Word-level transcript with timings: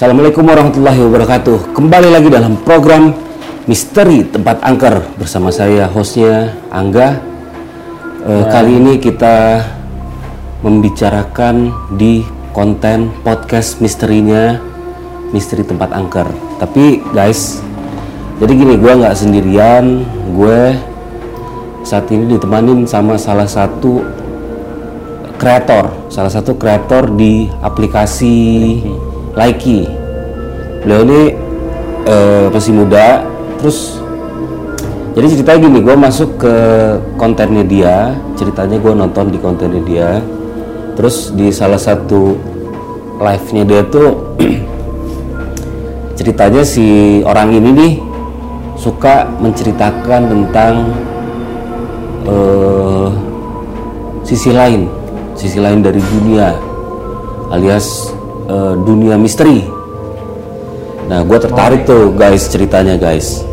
Assalamualaikum 0.00 0.48
warahmatullahi 0.48 0.96
wabarakatuh. 0.96 1.76
Kembali 1.76 2.08
lagi 2.08 2.32
dalam 2.32 2.56
program 2.64 3.12
Misteri 3.68 4.24
Tempat 4.24 4.64
Angker 4.64 5.04
bersama 5.20 5.52
saya 5.52 5.92
hostnya 5.92 6.56
Angga. 6.72 7.20
Eh, 8.24 8.44
Kali 8.48 8.80
ini 8.80 8.96
kita 8.96 9.60
membicarakan 10.64 11.68
di 12.00 12.24
konten 12.56 13.12
podcast 13.20 13.84
misterinya 13.84 14.56
Misteri 15.36 15.68
Tempat 15.68 15.92
Angker. 15.92 16.32
Tapi 16.56 17.04
guys, 17.12 17.60
jadi 18.40 18.56
gini, 18.56 18.80
gue 18.80 18.92
nggak 19.04 19.20
sendirian. 19.20 20.00
Gue 20.32 20.80
saat 21.84 22.08
ini 22.08 22.40
ditemanin 22.40 22.88
sama 22.88 23.20
salah 23.20 23.44
satu 23.44 24.00
kreator, 25.36 25.92
salah 26.08 26.32
satu 26.32 26.56
kreator 26.56 27.12
di 27.12 27.52
aplikasi 27.60 28.80
Likee. 29.40 29.88
Beliau 30.84 31.00
ini 31.08 31.22
eh, 32.04 32.46
masih 32.52 32.76
muda, 32.76 33.24
terus 33.56 33.96
jadi 35.16 35.26
ceritanya 35.26 35.58
gini, 35.66 35.78
gue 35.80 35.96
masuk 35.96 36.30
ke 36.38 36.54
kontennya 37.16 37.64
dia, 37.64 37.96
ceritanya 38.36 38.76
gue 38.76 38.92
nonton 38.92 39.32
di 39.32 39.38
kontennya 39.40 39.82
dia, 39.82 40.10
terus 40.94 41.32
di 41.32 41.48
salah 41.50 41.80
satu 41.80 42.36
live-nya 43.20 43.64
dia 43.64 43.82
tuh 43.88 44.36
ceritanya 46.20 46.64
si 46.64 47.20
orang 47.24 47.52
ini 47.52 47.68
nih 47.72 47.92
suka 48.80 49.28
menceritakan 49.40 50.20
tentang 50.28 50.74
eh, 52.24 53.08
sisi 54.24 54.52
lain, 54.52 54.88
sisi 55.36 55.60
lain 55.60 55.84
dari 55.84 56.00
dunia, 56.00 56.56
alias 57.52 58.19
eh, 58.50 58.74
dunia 58.82 59.14
misteri. 59.14 59.62
Nah, 61.06 61.22
gue 61.22 61.38
tertarik 61.38 61.86
tuh 61.86 62.10
guys 62.14 62.50
ceritanya 62.50 62.98
guys. 62.98 63.46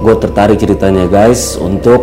Gue 0.00 0.16
tertarik 0.16 0.56
ceritanya 0.56 1.04
guys 1.04 1.60
untuk 1.60 2.00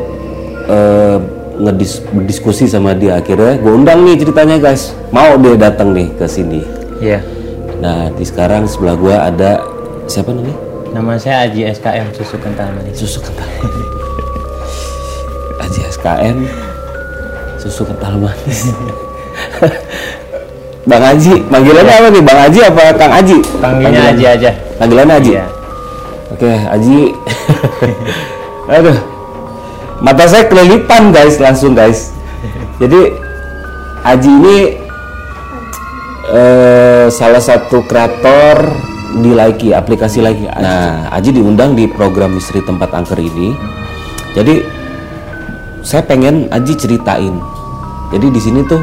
eh, 0.70 1.18
ngedis 1.58 2.06
berdiskusi 2.14 2.70
sama 2.70 2.94
dia. 2.94 3.18
Akhirnya 3.18 3.58
gue 3.58 3.74
undang 3.74 4.06
nih 4.06 4.22
ceritanya 4.22 4.62
guys. 4.62 4.94
Mau 5.10 5.38
dia 5.42 5.58
datang 5.58 5.98
nih 5.98 6.14
ke 6.14 6.26
sini. 6.30 6.62
Iya. 7.02 7.26
Nah, 7.82 8.10
di 8.14 8.26
sekarang 8.26 8.70
sebelah 8.70 8.96
gue 8.98 9.16
ada 9.18 9.52
siapa 10.06 10.34
namanya? 10.34 10.58
Nama 10.94 11.14
saya 11.18 11.46
Aji 11.46 11.68
SKM 11.74 12.14
Susu 12.14 12.38
Kental 12.42 12.74
Manis. 12.74 12.96
Susu 12.98 13.20
kental. 13.22 13.50
Aji 15.62 15.82
SKN 15.94 16.38
susu 17.68 17.84
kental 17.84 18.16
manis. 18.22 18.72
Bang 20.88 21.04
Aji, 21.04 21.44
panggilannya 21.52 21.94
apa 22.00 22.08
nih? 22.16 22.24
Bang 22.24 22.40
Aji 22.48 22.60
apa 22.64 22.84
Kang 22.96 23.12
Aji? 23.12 23.38
Panggilnya 23.60 24.02
Aji 24.08 24.24
aja. 24.24 24.50
Panggilannya 24.80 25.16
Aji. 25.20 25.32
Iya. 25.36 25.46
Oke, 26.32 26.52
Aji. 26.72 27.00
Aduh. 28.80 28.98
Mata 30.00 30.24
saya 30.32 30.48
kelilipan 30.48 31.12
guys, 31.12 31.44
langsung 31.44 31.76
guys. 31.76 32.16
Jadi 32.80 33.12
Aji 34.08 34.32
ini 34.32 34.58
eh, 36.32 37.06
salah 37.12 37.44
satu 37.44 37.84
kreator 37.84 38.72
di 39.20 39.36
Likee, 39.36 39.76
aplikasi 39.76 40.24
Likee. 40.24 40.48
Nah, 40.56 41.12
Aji 41.12 41.36
diundang 41.36 41.76
di 41.76 41.92
program 41.92 42.40
Misteri 42.40 42.64
Tempat 42.64 42.96
Angker 42.96 43.20
ini. 43.20 43.52
Jadi 44.40 44.64
saya 45.84 46.00
pengen 46.08 46.48
Aji 46.48 46.80
ceritain. 46.80 47.36
Jadi 48.08 48.32
di 48.32 48.40
sini 48.40 48.64
tuh 48.64 48.80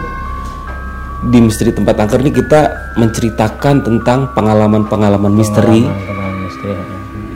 di 1.24 1.38
Misteri 1.40 1.72
Tempat 1.72 1.96
Angker 2.04 2.20
ini 2.20 2.32
kita 2.32 2.92
menceritakan 3.00 3.80
tentang 3.80 4.32
pengalaman-pengalaman 4.36 5.32
misteri 5.32 5.88
Teman-teman 5.88 6.32
misteri. 6.44 6.72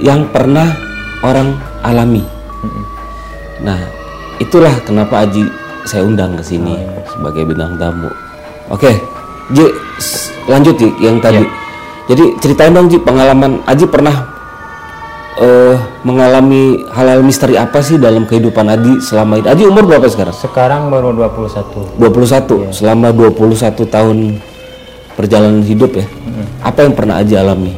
yang 0.04 0.28
pernah 0.28 0.69
orang 1.25 1.56
alami. 1.81 2.22
Nah, 3.65 3.81
itulah 4.38 4.72
kenapa 4.84 5.25
Aji 5.25 5.49
saya 5.88 6.04
undang 6.04 6.37
ke 6.37 6.44
sini 6.44 6.76
sebagai 7.09 7.49
bintang 7.49 7.75
tamu. 7.81 8.12
Oke, 8.69 8.93
Ji, 9.56 9.65
lanjut 10.47 10.76
Ji 10.76 10.88
yang 11.00 11.19
tadi. 11.19 11.43
Jadi 12.09 12.25
ceritain 12.41 12.72
dong 12.72 12.93
Ji 12.93 13.00
pengalaman 13.00 13.65
Aji 13.65 13.88
pernah 13.88 14.15
eh, 15.41 15.76
mengalami 16.06 16.86
hal-hal 16.94 17.22
misteri 17.26 17.59
apa 17.59 17.82
sih 17.82 17.98
dalam 17.98 18.26
kehidupan 18.28 18.66
Aji 18.70 19.03
selama 19.03 19.42
ini? 19.42 19.47
Aji 19.50 19.64
umur 19.66 19.86
berapa 19.86 20.06
sekarang? 20.06 20.34
Sekarang 20.34 20.82
baru 20.92 21.10
21. 21.14 21.98
21. 21.98 22.70
Selama 22.70 23.10
21 23.10 23.86
tahun 23.88 24.19
perjalanan 25.19 25.62
hidup 25.66 25.98
ya. 25.98 26.06
Apa 26.62 26.87
yang 26.87 26.94
pernah 26.94 27.19
Aji 27.19 27.34
alami? 27.34 27.75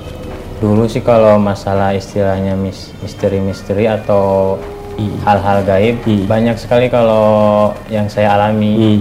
Dulu 0.60 0.84
sih 0.84 1.00
kalau 1.00 1.40
masalah 1.40 1.96
istilahnya 1.96 2.52
mis- 2.52 2.92
misteri-misteri 3.00 3.88
atau 3.88 4.56
hal-hal 5.24 5.64
gaib 5.64 6.04
banyak 6.28 6.60
sekali 6.60 6.92
kalau 6.92 7.72
yang 7.88 8.12
saya 8.12 8.36
alami. 8.36 9.00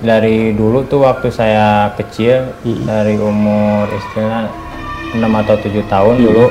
Dari 0.00 0.54
dulu 0.56 0.86
tuh 0.86 1.04
waktu 1.04 1.28
saya 1.28 1.92
kecil 1.98 2.54
dari 2.86 3.18
umur 3.18 3.90
istilah 3.90 4.48
6 5.12 5.20
atau 5.20 5.56
7 5.60 5.84
tahun 5.92 6.14
dulu. 6.18 6.44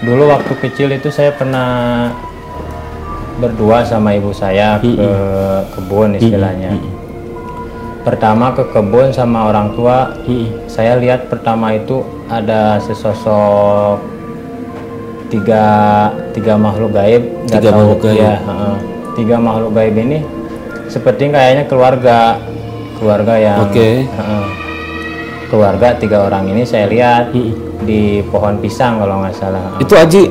Dulu 0.00 0.22
waktu 0.32 0.52
kecil 0.56 0.88
itu 0.92 1.12
saya 1.12 1.36
pernah 1.36 2.08
berdua 3.40 3.84
sama 3.84 4.12
ibu 4.16 4.32
saya 4.32 4.80
ke 4.80 5.10
kebun 5.76 6.16
istilahnya. 6.16 6.76
Pertama 8.00 8.56
ke 8.56 8.64
kebun 8.72 9.12
sama 9.12 9.52
orang 9.52 9.76
tua, 9.76 10.16
saya 10.64 10.96
lihat 10.96 11.28
pertama 11.28 11.76
itu 11.76 12.00
ada 12.28 12.80
sesosok 12.80 14.00
tiga 15.28 15.64
tiga 16.32 16.56
makhluk 16.56 16.96
gaib. 16.96 17.22
Tiga 17.48 17.70
tahu- 17.70 17.76
makhluk 17.76 18.00
gaib. 18.08 18.16
Iya, 18.18 18.34
heeh. 18.40 18.76
tiga 19.20 19.36
makhluk 19.36 19.70
gaib 19.76 19.96
ini 20.00 20.18
seperti 20.88 21.28
kayaknya 21.28 21.64
keluarga 21.68 22.40
keluarga 22.98 23.34
yang 23.36 23.68
Oke. 23.68 24.04
heeh. 24.08 24.44
keluarga 25.50 25.98
tiga 25.98 26.30
orang 26.30 26.46
ini 26.50 26.62
saya 26.62 26.86
lihat 26.86 27.34
di 27.82 28.20
pohon 28.26 28.58
pisang 28.58 28.98
kalau 28.98 29.20
nggak 29.22 29.34
salah. 29.34 29.60
Itu 29.78 29.94
Aji 29.94 30.28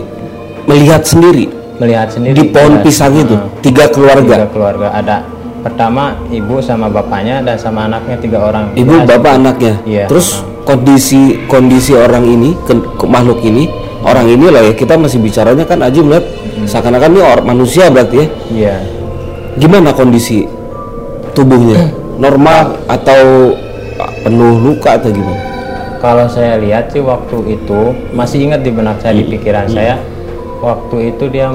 melihat 0.65 1.01
sendiri? 1.03 1.49
Melihat 1.79 2.07
sendiri 2.11 2.35
di 2.35 2.43
pohon 2.49 2.81
pisang 2.81 3.13
itu? 3.15 3.35
Tiga 3.63 3.85
tiga 3.87 3.93
keluarga? 3.93 4.35
Keluarga. 4.49 4.87
Ada 4.93 5.17
pertama 5.59 6.15
ibu 6.29 6.59
sama 6.59 6.87
bapaknya 6.87 7.43
dan 7.43 7.59
sama 7.59 7.87
anaknya 7.87 8.15
tiga 8.19 8.39
orang. 8.43 8.71
Ibu 8.75 8.93
Jelas. 8.95 9.07
bapak 9.07 9.31
anaknya? 9.35 9.73
Iya. 9.83 10.05
terus 10.07 10.43
kondisi 10.63 11.35
kondisi 11.49 11.97
orang 11.97 12.23
ini 12.23 12.53
ke- 12.63 12.77
ke- 12.95 13.09
makhluk 13.09 13.41
ini 13.41 13.65
orang 14.05 14.29
ini 14.29 14.47
lah 14.53 14.61
ya 14.63 14.71
kita 14.71 14.95
masih 14.95 15.17
bicaranya 15.19 15.65
kan 15.65 15.81
Aji 15.81 15.99
melihat 15.99 16.25
seakan-akan 16.63 17.09
ini 17.11 17.21
orang 17.23 17.45
manusia 17.47 17.89
berarti 17.89 18.15
ya. 18.23 18.27
Iya. 18.53 18.75
Gimana 19.57 19.91
kondisi 19.91 20.47
tubuhnya? 21.33 21.91
Normal 22.23 22.75
atau 22.87 23.55
penuh 24.23 24.55
luka 24.59 24.99
atau 24.99 25.07
gimana 25.11 25.39
kalau 25.99 26.25
saya 26.31 26.57
lihat 26.59 26.91
sih 26.95 27.03
waktu 27.03 27.59
itu 27.59 27.93
masih 28.15 28.49
ingat 28.49 28.63
di 28.63 28.71
benak 28.71 28.99
saya 29.03 29.19
di 29.19 29.25
pikiran 29.27 29.67
saya 29.67 29.99
waktu 30.59 31.15
itu 31.15 31.27
dia 31.31 31.47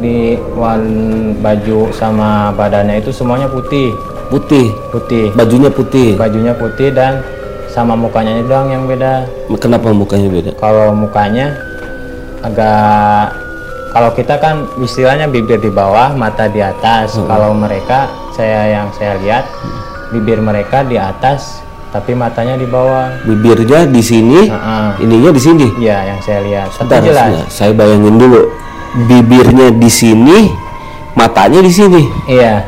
di 0.00 0.40
wan 0.56 0.82
baju 1.44 1.92
sama 1.92 2.50
badannya 2.56 3.04
itu 3.04 3.12
semuanya 3.12 3.46
putih. 3.46 3.92
Putih? 4.32 4.72
Putih. 4.94 5.26
Bajunya 5.36 5.68
putih? 5.68 6.16
Bajunya 6.16 6.54
putih 6.56 6.88
dan 6.94 7.20
sama 7.70 7.94
mukanya 7.94 8.40
doang 8.42 8.72
yang 8.72 8.84
beda. 8.88 9.28
Kenapa 9.60 9.92
mukanya 9.92 10.28
beda? 10.32 10.50
Kalau 10.56 10.96
mukanya 10.96 11.52
agak 12.40 13.36
kalau 13.90 14.10
kita 14.14 14.38
kan 14.38 14.70
istilahnya 14.80 15.26
bibir 15.26 15.60
di 15.60 15.68
bawah 15.68 16.16
mata 16.16 16.48
di 16.48 16.64
atas. 16.64 17.18
Kalau 17.20 17.52
mereka 17.52 18.08
saya 18.32 18.80
yang 18.80 18.88
saya 18.96 19.18
lihat 19.20 19.44
bibir 20.14 20.40
mereka 20.40 20.86
di 20.86 20.96
atas 20.96 21.60
tapi 21.90 22.14
matanya 22.14 22.54
di 22.54 22.66
bawah. 22.70 23.10
Bibirnya 23.26 23.86
di 23.90 24.02
sini 24.02 24.46
Heeh. 24.46 24.88
ininya 25.02 25.30
di 25.34 25.42
sini. 25.42 25.66
Iya 25.78 26.14
yang 26.14 26.18
saya 26.22 26.40
lihat. 26.46 26.68
Tapi 26.78 26.86
Bentar, 26.86 27.02
jelas. 27.02 27.26
sebentar. 27.26 27.46
saya 27.50 27.72
bayangin 27.74 28.14
dulu. 28.16 28.42
Bibirnya 29.10 29.66
di 29.74 29.90
sini 29.90 30.38
matanya 31.18 31.60
di 31.62 31.72
sini. 31.74 32.02
Iya. 32.30 32.62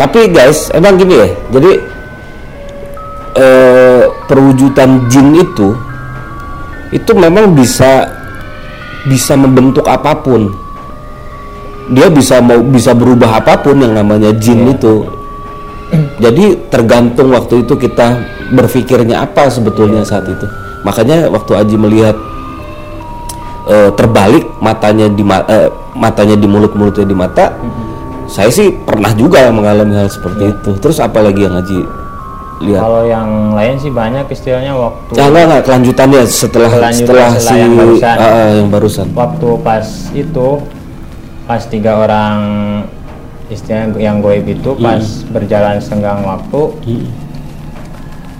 Tapi 0.00 0.32
guys 0.32 0.72
emang 0.72 0.96
gini 0.96 1.14
ya. 1.14 1.28
Jadi 1.52 1.72
eh, 3.36 4.02
perwujudan 4.26 5.06
jin 5.12 5.28
itu 5.38 5.68
itu 6.92 7.10
memang 7.12 7.52
bisa 7.52 8.08
bisa 9.04 9.36
membentuk 9.36 9.84
apa 9.84 10.16
pun. 10.16 10.48
Dia 11.92 12.08
bisa 12.08 12.40
mau 12.40 12.64
bisa 12.64 12.96
berubah 12.96 13.44
apa 13.44 13.60
pun 13.60 13.76
yang 13.76 13.92
namanya 13.92 14.32
jin 14.32 14.72
itu. 14.72 15.04
Jadi 16.16 16.72
tergantung 16.72 17.36
waktu 17.36 17.60
itu 17.68 17.76
kita 17.76 18.33
berpikirnya 18.54 19.22
apa 19.22 19.50
sebetulnya 19.50 20.06
saat 20.06 20.24
itu 20.26 20.46
makanya 20.86 21.28
waktu 21.28 21.52
Aji 21.58 21.76
melihat 21.76 22.16
eh, 23.66 23.90
terbalik 23.94 24.44
matanya 24.60 25.06
di 25.08 25.24
ma- 25.24 25.46
eh, 25.46 25.68
matanya 25.94 26.36
di 26.36 26.46
mulut 26.46 26.72
mulutnya 26.74 27.06
di 27.06 27.16
mata 27.16 27.54
saya 28.24 28.48
sih 28.48 28.72
pernah 28.72 29.12
juga 29.12 29.52
mengalami 29.52 29.94
hal 29.94 30.08
seperti 30.08 30.54
itu 30.54 30.70
terus 30.80 30.98
apa 30.98 31.20
lagi 31.20 31.44
yang 31.44 31.60
Aji 31.60 31.80
lihat? 32.64 32.80
Kalau 32.80 33.02
yang 33.04 33.52
lain 33.52 33.74
sih 33.76 33.90
banyak 33.90 34.24
istilahnya 34.30 34.72
waktu 34.78 35.10
Ya 35.18 35.26
enggak 35.26 35.44
enggak 35.50 35.62
kelanjutannya 35.66 36.22
setelah 36.24 36.70
Kelanjutan 36.70 36.94
setelah, 36.94 37.28
setelah 37.34 37.52
si 37.52 37.54
yang 37.60 37.74
barusan. 37.74 38.16
Ah, 38.16 38.50
yang 38.54 38.68
barusan. 38.70 39.06
waktu 39.12 39.48
pas 39.60 39.86
itu 40.14 40.48
pas 41.44 41.62
tiga 41.68 41.92
orang 42.00 42.38
istilahnya 43.52 43.92
yang 44.00 44.24
goib 44.24 44.48
itu 44.48 44.70
pas 44.80 45.04
berjalan 45.28 45.76
senggang 45.76 46.24
waktu 46.24 46.62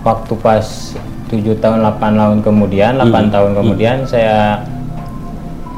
waktu 0.05 0.33
pas 0.37 0.93
tujuh 1.27 1.57
tahun 1.57 1.81
8 1.81 1.97
tahun 2.13 2.37
kemudian 2.45 3.01
8 3.01 3.33
tahun 3.33 3.51
kemudian 3.57 3.97
saya 4.05 4.61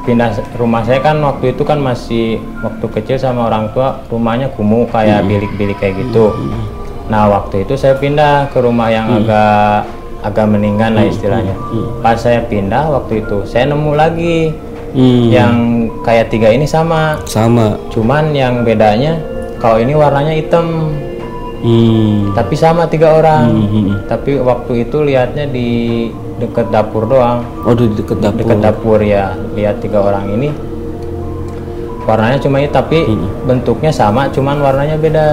pindah 0.04 0.36
rumah 0.56 0.84
saya 0.84 1.00
kan 1.00 1.20
waktu 1.20 1.52
itu 1.52 1.64
kan 1.64 1.80
masih 1.80 2.36
waktu 2.60 2.86
kecil 2.92 3.16
sama 3.16 3.48
orang 3.48 3.72
tua 3.72 4.00
rumahnya 4.08 4.48
kumuh 4.52 4.88
kayak 4.88 5.24
bilik-bilik 5.24 5.76
kayak 5.76 6.00
gitu. 6.00 6.32
Nah 7.08 7.28
waktu 7.28 7.64
itu 7.64 7.76
saya 7.76 7.96
pindah 7.96 8.52
ke 8.52 8.60
rumah 8.60 8.88
yang 8.88 9.08
agak 9.08 9.88
agak 10.20 10.46
meninggal 10.48 10.92
lah 10.92 11.04
istilahnya. 11.04 11.56
Pas 12.00 12.16
saya 12.16 12.44
pindah 12.44 12.88
waktu 12.88 13.24
itu 13.24 13.44
saya 13.48 13.68
nemu 13.68 13.92
lagi 13.96 14.36
Hmm, 14.88 15.28
yang 15.28 15.84
kayak 16.00 16.32
tiga 16.32 16.48
ini 16.48 16.64
sama. 16.64 17.20
Sama. 17.28 17.76
cuman 17.92 18.32
yang 18.32 18.64
bedanya 18.64 19.20
kalau 19.60 19.76
ini 19.76 19.92
warnanya 19.92 20.32
hitam 20.32 20.96
Hmm. 21.58 22.30
tapi 22.32 22.54
sama 22.54 22.86
tiga 22.86 23.18
orang 23.18 23.50
hmm. 23.50 24.06
tapi 24.06 24.38
waktu 24.38 24.86
itu 24.86 25.02
lihatnya 25.02 25.44
di 25.44 25.68
deket 26.38 26.70
dapur 26.70 27.02
doang 27.04 27.42
Oh, 27.66 27.74
di 27.74 27.90
deket 27.90 28.22
dapur. 28.22 28.38
deket 28.38 28.58
dapur 28.62 28.98
ya 29.02 29.34
lihat 29.52 29.82
tiga 29.82 29.98
orang 30.00 30.30
ini 30.30 30.54
warnanya 32.04 32.38
cuma 32.38 32.56
itu 32.58 32.70
tapi 32.70 33.04
bentuknya 33.44 33.90
sama 33.90 34.30
cuman 34.30 34.56
warnanya 34.58 34.96
beda 34.96 35.26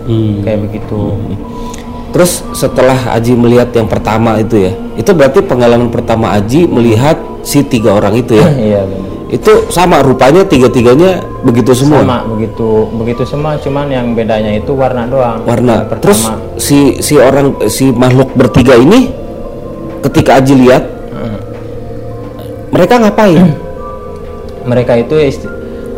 Hmm. 0.00 0.40
kayak 0.40 0.64
begitu 0.64 1.12
Terus 2.10 2.42
setelah 2.50 3.14
Aji 3.14 3.38
melihat 3.38 3.70
yang 3.70 3.86
pertama 3.86 4.34
itu 4.34 4.58
ya, 4.58 4.72
itu 4.98 5.10
berarti 5.14 5.44
pengalaman 5.44 5.86
pertama 5.86 6.34
Aji 6.34 6.66
melihat 6.66 7.14
si 7.46 7.62
tiga 7.62 7.94
orang 7.94 8.18
itu 8.18 8.34
ya. 8.34 8.48
iya 8.50 8.80
benar 8.82 9.09
itu 9.30 9.70
sama 9.70 10.02
rupanya 10.02 10.42
tiga-tiganya 10.42 11.22
begitu 11.40 11.70
semua. 11.72 12.02
sama 12.02 12.18
begitu 12.26 12.90
begitu 12.98 13.22
semua 13.22 13.54
cuman 13.56 13.86
yang 13.86 14.06
bedanya 14.12 14.58
itu 14.58 14.74
warna 14.74 15.06
doang 15.06 15.40
Warna. 15.46 15.86
Yang 15.86 16.02
Terus 16.02 16.20
pertama 16.26 16.58
si 16.58 16.78
si 16.98 17.14
orang 17.14 17.46
si 17.70 17.84
makhluk 17.90 18.34
bertiga 18.34 18.74
ini 18.74 19.10
ketika 20.02 20.38
Aji 20.38 20.54
lihat 20.58 20.84
Hmm. 21.10 21.38
mereka 22.70 22.98
ngapain? 22.98 23.46
mereka 24.70 24.96
itu 24.96 25.14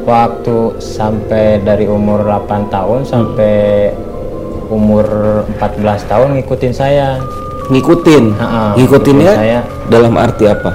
waktu 0.03 0.57
sampai 0.77 1.63
dari 1.63 1.87
umur 1.87 2.27
8 2.27 2.69
tahun 2.69 3.07
sampai 3.07 3.55
umur 4.67 5.07
14 5.57 6.11
tahun 6.11 6.29
ngikutin 6.41 6.73
saya 6.73 7.21
Ngikutin. 7.63 8.25
Ha-ha, 8.37 8.75
Ngikutinnya 8.75 9.33
ngikutin 9.33 9.39
saya. 9.39 9.61
dalam 9.87 10.15
arti 10.19 10.45
apa? 10.51 10.71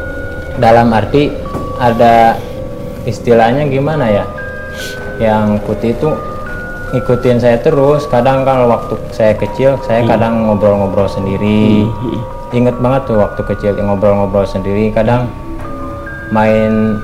dalam 0.57 0.87
arti 0.89 1.29
ada 1.77 2.33
istilahnya 3.07 3.63
gimana 3.71 4.05
ya? 4.11 4.25
Yang 5.17 5.63
putih 5.63 5.95
itu 5.95 6.09
ngikutin 6.93 7.37
saya 7.39 7.57
terus. 7.63 8.05
Kadang 8.11 8.43
kalau 8.43 8.69
waktu 8.69 8.99
saya 9.15 9.33
kecil 9.33 9.79
saya 9.87 10.03
kadang 10.05 10.45
ngobrol-ngobrol 10.45 11.07
sendiri. 11.07 11.87
Inget 12.51 12.77
banget 12.83 13.07
tuh 13.09 13.17
waktu 13.23 13.41
kecil 13.47 13.79
ngobrol-ngobrol 13.79 14.45
sendiri. 14.45 14.91
Kadang 14.91 15.31
main 16.29 16.99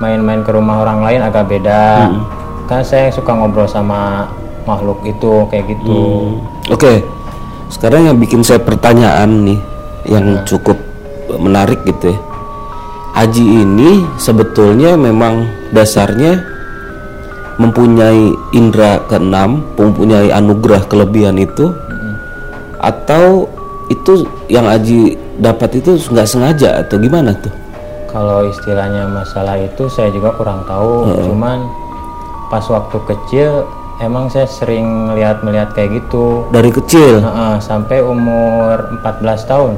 main-main 0.00 0.42
ke 0.42 0.50
rumah 0.50 0.82
orang 0.82 1.04
lain 1.04 1.20
agak 1.22 1.46
beda. 1.46 2.10
Kan 2.66 2.82
saya 2.82 3.12
suka 3.12 3.36
ngobrol 3.36 3.68
sama 3.68 4.26
makhluk 4.66 4.98
itu 5.04 5.46
kayak 5.50 5.68
gitu. 5.70 6.34
Oke, 6.70 7.02
sekarang 7.70 8.10
yang 8.10 8.16
bikin 8.18 8.42
saya 8.46 8.62
pertanyaan 8.62 9.46
nih, 9.46 9.60
yang 10.06 10.42
cukup 10.46 10.78
menarik 11.38 11.82
gitu 11.86 12.14
ya. 12.14 12.18
Aji 13.12 13.44
ini 13.44 14.08
sebetulnya 14.16 14.96
memang 14.96 15.44
dasarnya 15.68 16.40
mempunyai 17.60 18.32
indera 18.56 19.04
keenam, 19.04 19.60
mempunyai 19.76 20.32
anugerah 20.32 20.88
kelebihan 20.88 21.36
itu, 21.36 21.68
atau 22.80 23.46
itu 23.92 24.24
yang 24.48 24.64
Aji 24.64 25.20
dapat 25.36 25.84
itu 25.84 26.00
nggak 26.08 26.28
sengaja 26.28 26.80
atau 26.80 26.96
gimana 26.96 27.36
tuh? 27.36 27.52
Kalau 28.08 28.48
istilahnya 28.48 29.08
masalah 29.08 29.60
itu 29.60 29.88
saya 29.92 30.08
juga 30.12 30.32
kurang 30.36 30.64
tahu. 30.64 31.12
Cuman 31.28 31.68
pas 32.48 32.64
waktu 32.68 32.96
kecil 33.08 33.64
emang 34.00 34.28
saya 34.28 34.44
sering 34.48 35.12
melihat-melihat 35.12 35.72
kayak 35.76 36.00
gitu. 36.00 36.44
Dari 36.52 36.68
kecil, 36.68 37.20
Heeh, 37.20 37.54
sampai 37.60 38.00
umur 38.04 38.88
14 39.00 39.44
tahun. 39.48 39.76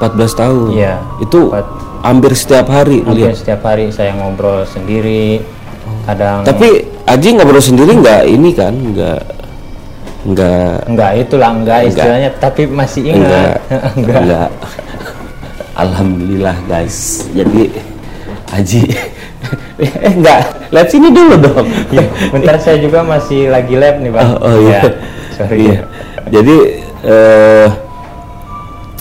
14 0.00 0.32
tahun, 0.32 0.68
Iya. 0.72 0.94
itu 1.20 1.40
Empat- 1.46 1.76
hampir 2.00 2.32
setiap 2.32 2.66
hari 2.66 3.04
Hampir 3.04 3.28
lihat. 3.28 3.36
setiap 3.36 3.60
hari 3.62 3.92
saya 3.92 4.16
ngobrol 4.16 4.64
sendiri. 4.64 5.44
Kadang 6.02 6.42
Tapi 6.42 6.68
Aji 7.04 7.28
ngobrol 7.32 7.60
sendiri 7.60 7.92
nggak 7.94 8.22
ini 8.24 8.50
kan, 8.50 8.72
nggak 8.72 9.20
nggak 10.22 10.76
enggak 10.86 11.10
itulah 11.18 11.50
enggak 11.50 11.80
istilahnya 11.86 12.30
tapi 12.34 12.64
masih 12.64 13.08
ingat. 13.08 13.56
enggak 13.96 14.20
enggak 14.20 14.48
alhamdulillah 15.82 16.56
guys 16.66 17.24
jadi 17.30 17.72
Aji 18.50 18.82
eh 19.80 20.12
enggak 20.12 20.40
lihat 20.68 20.88
sini 20.88 21.08
dulu 21.08 21.34
dong 21.38 21.66
Ya, 21.94 22.02
bentar 22.28 22.56
saya 22.58 22.76
juga 22.76 23.00
masih 23.00 23.48
lagi 23.48 23.74
lab 23.74 23.96
nih, 23.96 24.10
Bang. 24.10 24.28
oh, 24.34 24.44
oh 24.44 24.56
iya 24.60 24.80
Ya, 24.80 24.92
sorry. 25.32 25.56
Iya. 25.64 25.78
jadi 26.28 26.56
eh, 27.02 27.66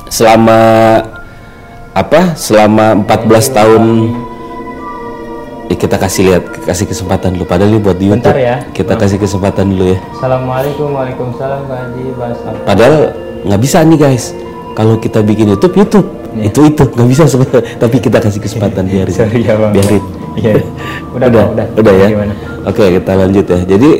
selama 0.09 0.59
apa 1.93 2.33
selama 2.37 3.05
14 3.05 3.57
tahun 3.57 3.83
eh, 5.69 5.77
kita 5.77 5.97
kasih 5.97 6.21
lihat 6.33 6.43
kasih 6.65 6.85
kesempatan 6.89 7.37
dulu 7.37 7.45
padahal 7.45 7.73
ini 7.73 7.79
buat 7.81 7.97
di 7.97 8.09
YouTube 8.09 8.33
Bentar 8.33 8.37
ya. 8.37 8.57
kita 8.73 8.93
kasih 8.97 9.17
kesempatan 9.21 9.73
dulu 9.73 9.93
ya 9.93 9.99
Assalamualaikum, 10.17 10.87
Waalaikumsalam, 10.93 11.61
Pak 11.69 11.77
Haji, 11.77 12.03
Bahas 12.17 12.39
apa? 12.45 12.59
Padahal 12.65 12.95
nggak 13.45 13.61
bisa 13.61 13.77
nih 13.85 13.99
guys. 13.99 14.25
Kalau 14.77 14.95
kita 14.95 15.19
bikin 15.25 15.51
YouTube, 15.51 15.75
YouTube 15.75 16.07
itu 16.39 16.59
itu 16.71 16.83
nggak 16.85 17.09
bisa 17.09 17.23
sebenarnya. 17.25 17.63
Tapi 17.83 17.97
kita 17.99 18.17
kasih 18.21 18.41
kesempatan 18.43 18.83
biarin. 18.85 19.15
Sorry 19.19 19.41
ya, 19.43 19.53
Bang. 19.57 19.71
Biarin. 19.73 20.03
Iya. 20.39 20.53
Udah, 21.15 21.27
udah, 21.27 21.27
Bang, 21.27 21.49
udah. 21.55 21.67
udah 21.79 21.93
ya. 21.93 22.07
Gimana? 22.13 22.33
Oke 22.69 22.83
kita 22.99 23.11
lanjut 23.17 23.45
ya. 23.49 23.59
Jadi 23.65 23.91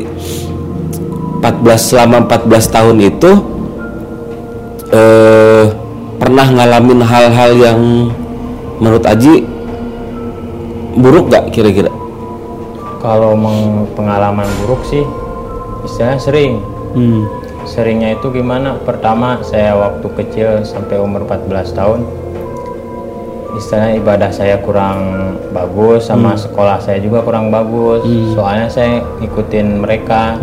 14 1.40 1.80
selama 1.80 2.16
14 2.28 2.76
tahun 2.76 2.98
itu 3.00 3.32
eh 4.90 5.66
pernah 6.30 6.46
ngalamin 6.46 7.02
hal-hal 7.02 7.52
yang 7.58 7.80
menurut 8.78 9.02
Aji 9.02 9.50
buruk 10.94 11.26
nggak 11.26 11.50
kira-kira? 11.50 11.90
Kalau 13.02 13.34
pengalaman 13.98 14.46
buruk 14.62 14.86
sih, 14.86 15.02
istilahnya 15.82 16.22
sering. 16.22 16.62
Hmm. 16.94 17.26
Seringnya 17.66 18.14
itu 18.14 18.30
gimana? 18.30 18.78
Pertama, 18.78 19.42
saya 19.42 19.74
waktu 19.74 20.06
kecil 20.22 20.62
sampai 20.62 21.02
umur 21.02 21.26
14 21.26 21.74
tahun, 21.74 22.06
istilahnya 23.58 23.98
ibadah 23.98 24.30
saya 24.30 24.62
kurang 24.62 25.34
bagus, 25.50 26.14
sama 26.14 26.38
sekolah 26.38 26.78
saya 26.78 27.02
juga 27.02 27.26
kurang 27.26 27.50
bagus. 27.50 28.06
Soalnya 28.38 28.70
saya 28.70 29.02
ngikutin 29.18 29.82
mereka, 29.82 30.38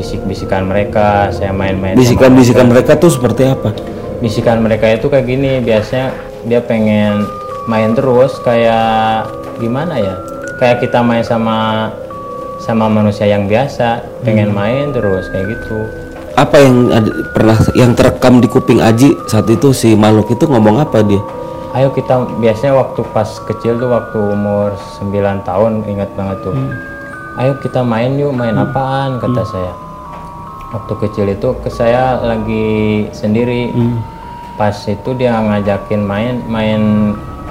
bisik-bisikan 0.00 0.64
mereka, 0.64 1.28
saya 1.28 1.52
main-main. 1.52 1.92
Bisikan-bisikan 1.92 2.72
mereka 2.72 2.96
tuh 2.96 3.12
seperti 3.12 3.44
apa? 3.44 3.76
Bisikan 4.20 4.60
mereka 4.60 4.86
itu 4.92 5.08
kayak 5.08 5.26
gini 5.26 5.58
biasanya 5.64 6.12
dia 6.44 6.60
pengen 6.60 7.24
main 7.66 7.96
terus 7.96 8.36
kayak 8.44 9.26
gimana 9.58 9.96
ya? 9.96 10.14
Kayak 10.60 10.84
kita 10.84 11.00
main 11.00 11.24
sama 11.24 11.88
sama 12.60 12.86
manusia 12.92 13.24
yang 13.24 13.48
biasa 13.48 14.04
pengen 14.20 14.52
main 14.52 14.92
terus 14.92 15.26
kayak 15.32 15.56
gitu. 15.56 15.88
Apa 16.36 16.56
yang 16.60 16.92
ada, 16.92 17.10
pernah 17.32 17.56
yang 17.76 17.92
terekam 17.96 18.40
di 18.40 18.48
kuping 18.48 18.80
Aji 18.80 19.16
saat 19.28 19.48
itu 19.48 19.72
si 19.72 19.96
makhluk 19.96 20.30
itu 20.32 20.44
ngomong 20.46 20.78
apa 20.78 21.00
dia? 21.04 21.20
ayo 21.70 21.86
kita 21.94 22.26
biasanya 22.42 22.82
waktu 22.82 23.06
pas 23.14 23.30
kecil 23.46 23.78
tuh 23.78 23.94
waktu 23.94 24.18
umur 24.18 24.74
9 24.98 25.46
tahun 25.46 25.86
ingat 25.86 26.10
banget 26.18 26.38
tuh. 26.42 26.54
Ayo 27.38 27.54
kita 27.62 27.86
main 27.86 28.18
yuk 28.18 28.34
main 28.34 28.58
apaan 28.58 29.22
kata 29.22 29.46
saya 29.46 29.89
waktu 30.70 30.92
kecil 30.98 31.26
itu 31.28 31.48
ke 31.56 31.68
saya 31.68 32.18
lagi 32.20 32.68
sendiri. 33.10 33.70
Pas 34.54 34.76
itu 34.84 35.10
dia 35.12 35.34
ngajakin 35.34 36.00
main 36.00 36.34
main 36.44 36.82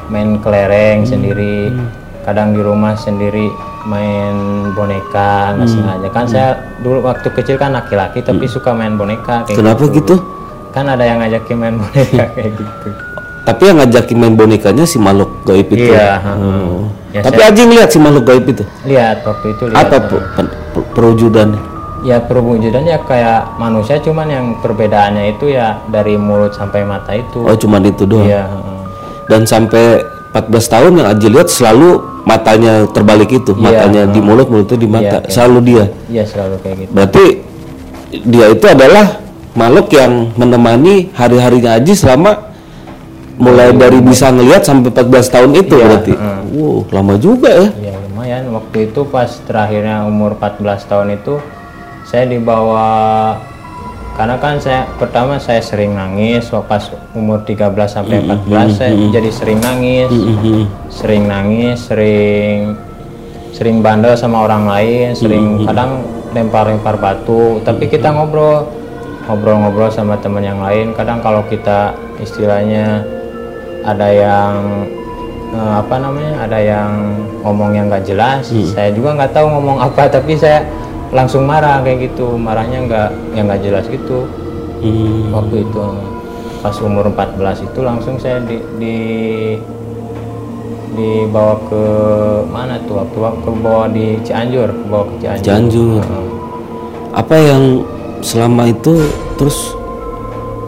main 0.07 0.37
kelereng 0.37 1.03
sendiri. 1.03 1.73
Kadang 2.21 2.53
di 2.53 2.61
rumah 2.61 2.93
sendiri 2.93 3.49
main 3.83 4.35
boneka 4.71 5.55
nggak 5.55 5.67
sengaja. 5.67 6.07
Kan 6.09 6.25
saya 6.25 6.49
dulu 6.77 7.01
waktu 7.01 7.27
kecil 7.31 7.55
kan 7.55 7.71
laki-laki 7.71 8.21
tapi 8.21 8.45
suka 8.45 8.69
main 8.71 8.93
boneka 8.93 9.43
kayak 9.43 9.57
Kenapa 9.57 9.83
gitu? 9.89 10.15
kan 10.69 10.85
ada 10.85 11.01
yang 11.01 11.17
ngajakin 11.17 11.57
main 11.57 11.75
boneka 11.75 12.25
kayak 12.35 12.51
gitu. 12.53 12.89
Tapi 13.39 13.61
yang 13.65 13.77
ngajakin 13.81 14.17
main 14.19 14.35
bonekanya 14.37 14.85
si 14.85 15.01
makhluk 15.01 15.33
gaib 15.43 15.65
itu. 15.67 15.89
iya 15.89 16.21
Oh. 16.21 16.85
Ya, 17.09 17.25
Tapi 17.25 17.41
Aji 17.41 17.65
ngeliat 17.65 17.89
si 17.89 17.97
makhluk 17.97 18.21
gaib 18.23 18.45
itu. 18.45 18.61
lihat 18.85 19.25
waktu 19.25 19.57
itu 19.57 19.63
lihat. 19.65 19.81
Apa 19.81 19.97
pu- 20.05 20.21
perwujudannya? 20.93 21.57
Ya 22.01 22.17
perwujudannya 22.19 22.95
kayak 23.03 23.55
manusia 23.55 23.99
cuman 23.99 24.27
yang 24.27 24.45
perbedaannya 24.59 25.35
itu 25.35 25.51
ya 25.51 25.83
dari 25.85 26.15
mulut 26.15 26.51
sampai 26.51 26.83
mata 26.83 27.11
itu 27.11 27.43
Oh 27.43 27.53
cuman 27.53 27.83
itu 27.83 28.03
doang. 28.03 28.23
iya. 28.23 28.47
Dan 29.27 29.43
sampai 29.43 30.01
14 30.31 30.45
tahun 30.65 30.91
yang 30.95 31.07
Aji 31.09 31.27
lihat 31.27 31.49
selalu 31.49 32.01
matanya 32.23 32.85
terbalik 32.87 33.29
itu, 33.31 33.51
matanya 33.53 34.05
di 34.05 34.21
mulut, 34.21 34.45
mulutnya 34.45 34.77
di 34.77 34.85
mata, 34.85 35.17
Iya, 35.19 35.29
selalu 35.29 35.57
dia. 35.61 35.85
iya 36.07 36.23
selalu 36.23 36.55
kayak 36.61 36.75
gitu 36.79 36.91
Berarti 36.93 37.25
dia 38.23 38.45
itu 38.47 38.65
adalah 38.65 39.05
makhluk 39.53 39.89
yang 39.91 40.33
menemani 40.33 41.09
hari-harinya 41.11 41.77
Aji 41.77 41.93
selama 41.93 42.47
mulai 43.35 43.71
dari 43.71 43.99
bisa 43.99 44.29
ngelihat 44.29 44.61
sampai 44.61 44.91
14 44.91 45.29
tahun 45.29 45.51
itu 45.57 45.75
Iya, 45.75 45.85
berarti. 45.85 46.13
Wow, 46.49 46.77
lama 46.89 47.13
juga 47.15 47.49
ya. 47.49 47.67
ya 47.81 47.95
lumayan 48.01 48.43
waktu 48.51 48.89
itu 48.89 49.01
pas 49.05 49.29
terakhirnya 49.43 50.03
umur 50.03 50.33
14 50.35 50.85
tahun 50.85 51.07
itu 51.15 51.37
saya 52.09 52.25
dibawa 52.25 52.89
karena 54.17 54.35
kan 54.41 54.57
saya 54.57 54.89
pertama 54.97 55.37
saya 55.37 55.61
sering 55.61 55.93
nangis 55.93 56.49
waktu 56.49 56.65
pas 56.65 56.83
umur 57.13 57.39
13 57.45 57.69
sampai 57.85 58.25
14 58.25 58.73
saya 58.73 58.91
jadi 59.13 59.29
sering 59.29 59.61
nangis. 59.61 60.09
Sering 60.89 61.23
nangis 61.29 61.77
sering 61.85 62.73
sering 63.53 63.85
bandel 63.85 64.17
sama 64.17 64.43
orang 64.43 64.65
lain 64.65 65.13
sering 65.13 65.63
kadang 65.63 66.01
lempar-lempar 66.33 66.97
batu. 66.97 67.61
Tapi 67.61 67.87
kita 67.87 68.11
ngobrol 68.11 68.67
ngobrol-ngobrol 69.29 69.93
sama 69.93 70.17
teman 70.17 70.43
yang 70.43 70.59
lain. 70.59 70.91
Kadang 70.97 71.21
kalau 71.21 71.45
kita 71.45 71.93
istilahnya 72.19 73.05
ada 73.85 74.09
yang 74.09 74.83
eh, 75.53 75.73
apa 75.79 75.95
namanya 75.95 76.33
ada 76.43 76.59
yang 76.59 76.91
ngomong 77.45 77.71
yang 77.71 77.87
nggak 77.87 78.03
jelas 78.03 78.51
saya 78.51 78.91
juga 78.91 79.15
nggak 79.15 79.31
tahu 79.31 79.47
ngomong 79.47 79.79
apa. 79.79 80.11
Tapi 80.11 80.35
saya 80.35 80.59
langsung 81.09 81.43
marah 81.43 81.81
kayak 81.81 82.11
gitu 82.11 82.33
marahnya 82.33 82.85
nggak 82.85 83.09
yang 83.33 83.45
nggak 83.45 83.61
jelas 83.61 83.85
gitu 83.85 84.25
Hmm. 84.79 85.35
waktu 85.35 85.67
itu 85.67 85.81
pas 86.59 86.71
umur 86.79 87.03
14 87.05 87.35
itu 87.61 87.79
langsung 87.83 88.15
saya 88.15 88.39
di, 88.39 88.63
di 88.79 88.95
dibawa 90.89 91.55
ke 91.67 91.83
mana 92.47 92.79
tuh 92.83 92.99
waktu 92.99 93.17
waktu 93.19 93.49
bawa 93.59 93.85
di 93.87 94.15
Cianjur 94.23 94.71
bawa 94.87 95.03
ke 95.05 95.15
Cianjur, 95.19 95.43
Cianjur. 95.45 96.01
Heeh. 96.01 96.27
Apa 97.11 97.35
yang 97.35 97.63
selama 98.19 98.67
itu 98.67 99.03
terus 99.35 99.75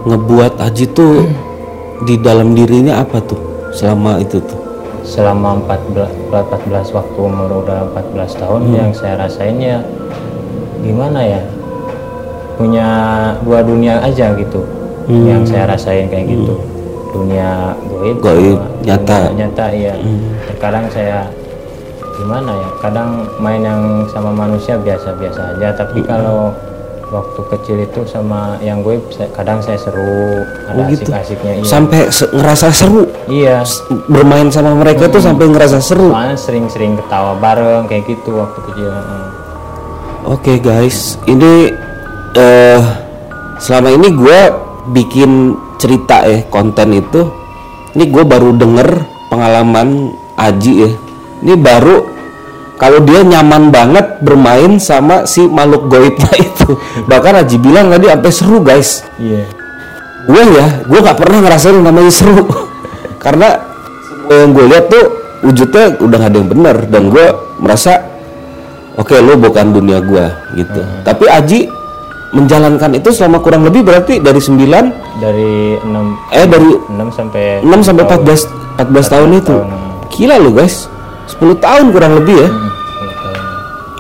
ngebuat 0.03 0.59
Aji 0.59 0.85
tuh 0.91 1.27
di 2.07 2.19
dalam 2.19 2.51
dirinya 2.51 2.99
apa 2.99 3.23
tuh 3.23 3.39
selama 3.71 4.19
itu 4.19 4.43
tuh? 4.43 4.59
selama 5.01 5.57
14 5.65 6.29
14 6.29 6.93
waktu 6.93 7.19
umur 7.19 7.65
udah 7.65 7.89
14 7.89 8.37
tahun 8.37 8.61
Hmm. 8.61 8.75
yang 8.75 8.91
saya 8.91 9.15
rasain 9.17 9.57
ya 9.57 9.81
gimana 10.81 11.19
ya 11.21 11.41
punya 12.55 12.87
dua 13.41 13.59
dunia 13.61 13.97
aja 13.99 14.33
gitu 14.33 14.61
Hmm. 15.01 15.25
yang 15.25 15.41
saya 15.41 15.65
rasain 15.65 16.05
kayak 16.07 16.29
gitu 16.29 16.55
dunia 17.11 17.73
goib 17.83 18.21
Gaib, 18.21 18.55
sama 18.55 18.85
nyata. 18.85 19.17
Hmm. 19.17 19.25
dunia 19.27 19.39
nyata 19.39 19.65
iya 19.71 19.93
terkadang 20.45 20.85
saya 20.87 21.25
gimana 22.13 22.53
ya 22.53 22.69
kadang 22.79 23.09
main 23.37 23.59
yang 23.59 23.81
sama 24.07 24.29
manusia 24.29 24.77
biasa-biasa 24.77 25.57
aja 25.57 25.73
tapi 25.73 25.99
Hmm. 25.99 26.07
kalau 26.07 26.39
waktu 27.11 27.41
kecil 27.49 27.77
itu 27.81 27.99
sama 28.05 28.55
yang 28.59 28.79
goib 28.79 29.03
saya- 29.09 29.27
kadang 29.31 29.59
saya 29.59 29.75
seru 29.75 29.99
ada 30.63 30.79
Oh, 30.79 30.87
gitu. 30.87 31.03
asik-asiknya 31.03 31.53
iya 31.57 31.65
Sampai 31.65 32.07
se- 32.07 32.29
ngerasa 32.29 32.67
seru 32.71 33.03
iya 33.27 33.65
bermain 34.07 34.47
sama 34.47 34.71
mereka 34.71 35.09
tuh 35.09 35.19
sampai 35.19 35.49
ngerasa 35.49 35.81
seru. 35.81 36.07
soalnya 36.07 36.37
sering-sering 36.37 36.95
ketawa 36.95 37.35
bareng 37.35 37.83
kayak 37.85 38.05
gitu 38.07 38.31
waktu 38.33 38.59
kecil 38.63 38.87
heeh. 38.87 39.23
Oke 40.21 40.61
guys, 40.61 41.17
ini 41.25 41.73
eh 42.37 42.81
selama 43.57 43.89
ini 43.89 44.13
gue 44.13 44.39
bikin 44.93 45.57
cerita 45.81 46.21
ya 46.29 46.45
konten 46.45 46.93
itu, 46.93 47.25
ini 47.97 48.05
gue 48.05 48.21
baru 48.21 48.53
denger 48.53 49.01
pengalaman 49.33 50.13
Aji 50.37 50.73
ya. 50.85 50.91
Ini 51.41 51.57
baru 51.57 52.05
kalau 52.77 53.01
dia 53.01 53.25
nyaman 53.25 53.73
banget 53.73 54.21
bermain 54.21 54.77
sama 54.77 55.25
si 55.25 55.41
makhluk 55.49 55.89
goibnya 55.89 56.29
itu. 56.53 56.77
Bahkan 57.09 57.41
Aji 57.41 57.57
bilang 57.57 57.89
tadi 57.89 58.05
sampai 58.05 58.31
seru 58.33 58.61
guys. 58.61 59.01
iya 59.17 59.49
Gue 60.29 60.43
ya, 60.53 60.85
gue 60.85 60.99
nggak 61.01 61.17
pernah 61.17 61.49
ngerasain 61.49 61.81
namanya 61.81 62.13
seru. 62.13 62.45
Karena 63.25 63.57
semua 64.05 64.35
yang 64.37 64.53
gue 64.53 64.65
lihat 64.69 64.85
tuh 64.85 65.05
wujudnya 65.41 65.97
udah 65.97 66.17
gak 66.21 66.29
ada 66.29 66.37
yang 66.37 66.49
benar 66.53 66.77
dan 66.87 67.03
gue 67.09 67.25
merasa 67.57 68.00
oke 69.01 69.15
lo 69.17 69.33
bukan 69.35 69.65
dunia 69.71 69.99
gue 69.99 70.25
gitu. 70.55 70.81
Tapi 71.01 71.25
Aji 71.25 71.59
menjalankan 72.31 72.93
itu 72.93 73.09
selama 73.09 73.41
kurang 73.41 73.65
lebih 73.65 73.81
berarti 73.81 74.17
dari 74.17 74.37
9 74.37 74.55
dari 75.17 75.75
6 75.77 75.89
eh 76.31 76.45
dari 76.45 76.71
6 76.87 77.11
sampai 77.11 77.43
6 77.59 77.81
sampai 77.81 78.03
14 78.05 78.47
14 78.79 78.87
tahun 79.09 79.29
itu. 79.35 79.55
Gila 80.11 80.35
lo 80.37 80.51
guys. 80.51 80.87
10 81.31 81.57
tahun 81.57 81.85
kurang 81.89 82.13
lebih 82.17 82.35
ya. 82.37 82.47
Hmm, 82.47 82.69
10 82.69 83.11
tahun. 83.17 83.39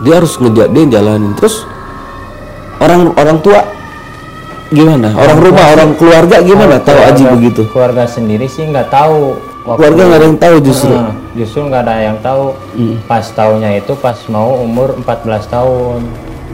Dia 0.01 0.13
harus 0.15 0.33
ngejak 0.35 0.67
dia 0.69 0.83
jalanin 0.91 1.33
terus 1.33 1.55
orang 2.77 3.11
orang 3.13 3.37
tua 3.39 3.61
gimana? 4.69 5.11
Orang 5.11 5.37
rumah, 5.37 5.65
orang 5.69 5.89
keluarga 5.93 6.39
gimana 6.39 6.79
tahu 6.79 6.95
Aji 6.97 7.11
Keluarga- 7.21 7.35
begitu? 7.35 7.61
keluarga 7.67 8.03
sendiri 8.05 8.47
sih 8.47 8.63
nggak 8.63 8.87
tahu 8.87 9.35
waktu- 9.63 9.79
Keluarga 9.79 10.01
nggak 10.03 10.15
ada 10.15 10.25
yang 10.25 10.39
tahu 10.39 10.55
justru. 10.61 10.91
Heeh, 10.91 11.11
justru 11.35 11.59
nggak 11.63 11.81
ada 11.81 11.95
yang 12.01 12.17
tahu 12.19 12.43
pas 13.03 13.25
tahunnya 13.27 13.71
itu 13.77 13.93
pas 13.95 14.17
mau 14.27 14.49
umur 14.57 14.95
14 14.97 15.45
tahun 15.47 16.01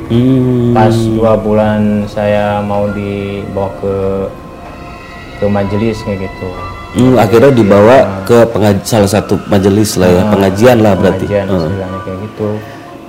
Hmm. 0.07 0.71
pas 0.71 0.89
dua 0.89 1.35
bulan 1.35 1.81
saya 2.05 2.59
mau 2.61 2.87
dibawa 2.87 3.67
ke 3.77 3.95
ke 5.35 5.45
majelis 5.45 5.99
kayak 6.01 6.23
gitu 6.23 6.49
Hmm, 6.89 7.13
akhirnya 7.15 7.51
dibawa 7.51 7.97
ke 8.23 8.47
pengaj- 8.47 8.81
salah 8.81 9.05
satu 9.05 9.35
majelis 9.45 9.95
lah 9.95 10.07
ya, 10.07 10.21
pengajian 10.25 10.77
lah 10.79 10.95
berarti. 10.95 11.27
pengajian 11.27 11.45
istilahnya 11.45 11.99
kayak 12.01 12.19
gitu 12.23 12.49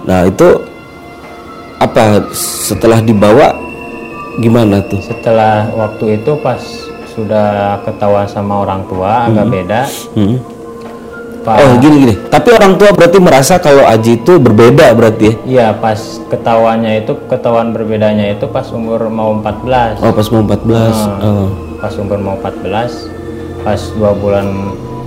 Nah 0.00 0.20
itu 0.24 0.48
apa 1.78 2.04
setelah 2.34 2.98
dibawa 2.98 3.54
gimana 4.36 4.82
tuh? 4.82 4.98
setelah 5.00 5.70
waktu 5.72 6.18
itu 6.18 6.32
pas 6.36 6.58
sudah 7.18 7.48
ketahuan 7.82 8.24
sama 8.24 8.62
orang 8.62 8.86
tua 8.86 9.26
agak 9.26 9.46
beda 9.48 9.80
Hmm. 10.14 10.38
pas 11.40 11.58
Oh 11.58 11.74
gini 11.78 11.96
gini. 12.00 12.14
Tapi 12.28 12.48
orang 12.50 12.76
tua 12.76 12.90
berarti 12.92 13.18
merasa 13.18 13.56
kalau 13.56 13.82
Aji 13.82 14.18
itu 14.18 14.36
berbeda 14.36 14.92
berarti 14.92 15.24
ya? 15.24 15.34
Iya, 15.44 15.66
pas 15.74 15.96
ketahuannya 16.26 17.00
itu 17.00 17.16
ketahuan 17.24 17.72
berbedanya 17.72 18.28
itu 18.28 18.44
pas 18.46 18.68
umur 18.68 19.08
mau 19.08 19.32
14. 19.32 19.98
Oh 19.98 20.12
pas 20.12 20.26
mau 20.28 20.42
14. 20.44 20.94
Oh. 21.18 21.48
Pas 21.78 21.94
umur 21.96 22.18
mau 22.20 22.36
14, 22.36 23.08
pas 23.62 23.80
dua 23.92 24.12
bulan 24.12 24.46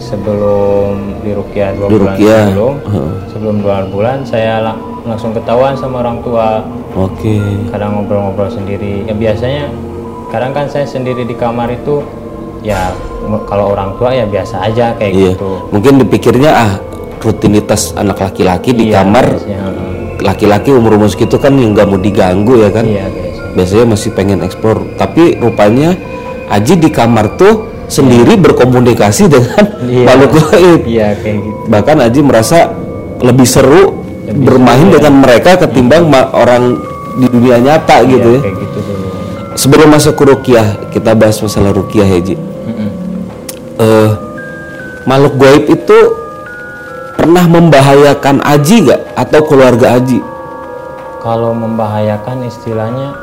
sebelum 0.01 0.91
di 1.21 1.31
Rukiah 1.31 1.71
dua 1.73 1.87
bulan 1.87 2.03
Ruqyah, 2.11 2.41
sebelum 2.43 2.73
heeh. 2.81 3.11
sebelum 3.29 3.55
dua 3.61 3.75
bulan 3.85 4.17
saya 4.23 4.53
lang- 4.61 4.81
langsung 5.03 5.31
ketahuan 5.31 5.73
sama 5.73 6.01
orang 6.01 6.19
tua. 6.21 6.65
Oke. 6.91 7.37
Kadang 7.69 7.95
ngobrol-ngobrol 7.95 8.49
sendiri. 8.49 9.05
Ya 9.05 9.13
biasanya 9.13 9.69
kadang 10.31 10.51
kan 10.51 10.65
saya 10.65 10.83
sendiri 10.83 11.21
di 11.21 11.35
kamar 11.35 11.69
itu 11.69 11.99
ya 12.61 12.95
kalau 13.45 13.71
orang 13.71 13.95
tua 13.95 14.11
ya 14.11 14.23
biasa 14.23 14.63
aja 14.63 14.95
kayak 14.95 15.11
Iya. 15.11 15.31
gitu. 15.35 15.51
Mungkin 15.69 15.93
dipikirnya 15.99 16.51
ah 16.51 16.71
rutinitas 17.19 17.93
anak 17.93 18.17
laki-laki 18.19 18.71
di 18.71 18.89
Iya, 18.89 19.03
kamar 19.03 19.25
heeh. 19.37 20.17
laki-laki 20.19 20.69
umur-umur 20.69 21.07
segitu 21.07 21.35
kan 21.35 21.53
yang 21.53 21.73
nggak 21.73 21.85
mau 21.85 21.97
diganggu 21.97 22.57
ya 22.57 22.69
kan? 22.69 22.83
Iya, 22.83 23.05
biasanya. 23.07 23.51
biasanya 23.51 23.85
masih 23.87 24.09
pengen 24.11 24.39
eksplor 24.41 24.77
tapi 24.95 25.35
rupanya 25.35 25.93
Aji 26.47 26.75
di 26.75 26.89
kamar 26.89 27.35
tuh 27.35 27.53
sendiri 27.87 28.35
berkomunikasi 28.35 29.23
dengan 29.27 29.63
Iya. 29.81 30.05
makhluk 30.05 30.31
gaib 30.47 30.81
Iya, 30.83 31.07
kayak 31.17 31.37
gitu. 31.39 31.59
bahkan 31.67 31.97
Aji 31.99 32.19
merasa 32.21 32.71
lebih 33.19 33.45
seru 33.45 33.99
bermain 34.27 34.87
dengan 34.87 35.13
mereka 35.17 35.55
ketimbang 35.57 36.07
ma- 36.07 36.31
orang 36.31 36.79
di 37.13 37.27
dunia 37.27 37.57
nyata 37.57 38.03
gitu 38.03 38.31
Iya, 38.31 38.37
ya 38.37 38.41
kayak 38.41 38.55
gitu. 38.57 38.79
Sebelum 39.61 39.93
masuk 39.93 40.17
ke 40.17 40.23
rukiah 40.25 40.89
kita 40.89 41.13
bahas 41.13 41.37
masalah 41.37 41.69
rukiah 41.69 42.09
ya 42.09 42.17
Ji. 42.17 42.33
Mm-mm. 42.33 42.89
Eh, 43.77 44.11
makhluk 45.05 45.37
gaib 45.37 45.69
itu 45.69 45.97
pernah 47.13 47.45
membahayakan 47.45 48.41
Aji 48.41 48.89
nggak? 48.89 49.01
Atau 49.13 49.45
keluarga 49.45 50.01
Aji? 50.01 50.17
Kalau 51.21 51.53
membahayakan 51.53 52.49
istilahnya 52.49 53.13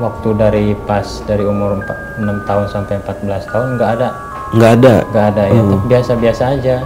waktu 0.00 0.28
dari 0.40 0.66
pas 0.88 1.04
dari 1.28 1.44
umur 1.44 1.84
6 2.16 2.48
tahun 2.48 2.64
sampai 2.72 2.96
14 3.04 3.52
tahun 3.52 3.68
nggak 3.76 3.90
ada. 4.00 4.08
Nggak 4.56 4.70
ada? 4.80 4.94
Nggak 5.12 5.26
ada 5.36 5.42
ya. 5.44 5.60
Tapi 5.60 5.76
biasa-biasa 5.84 6.42
aja. 6.56 6.76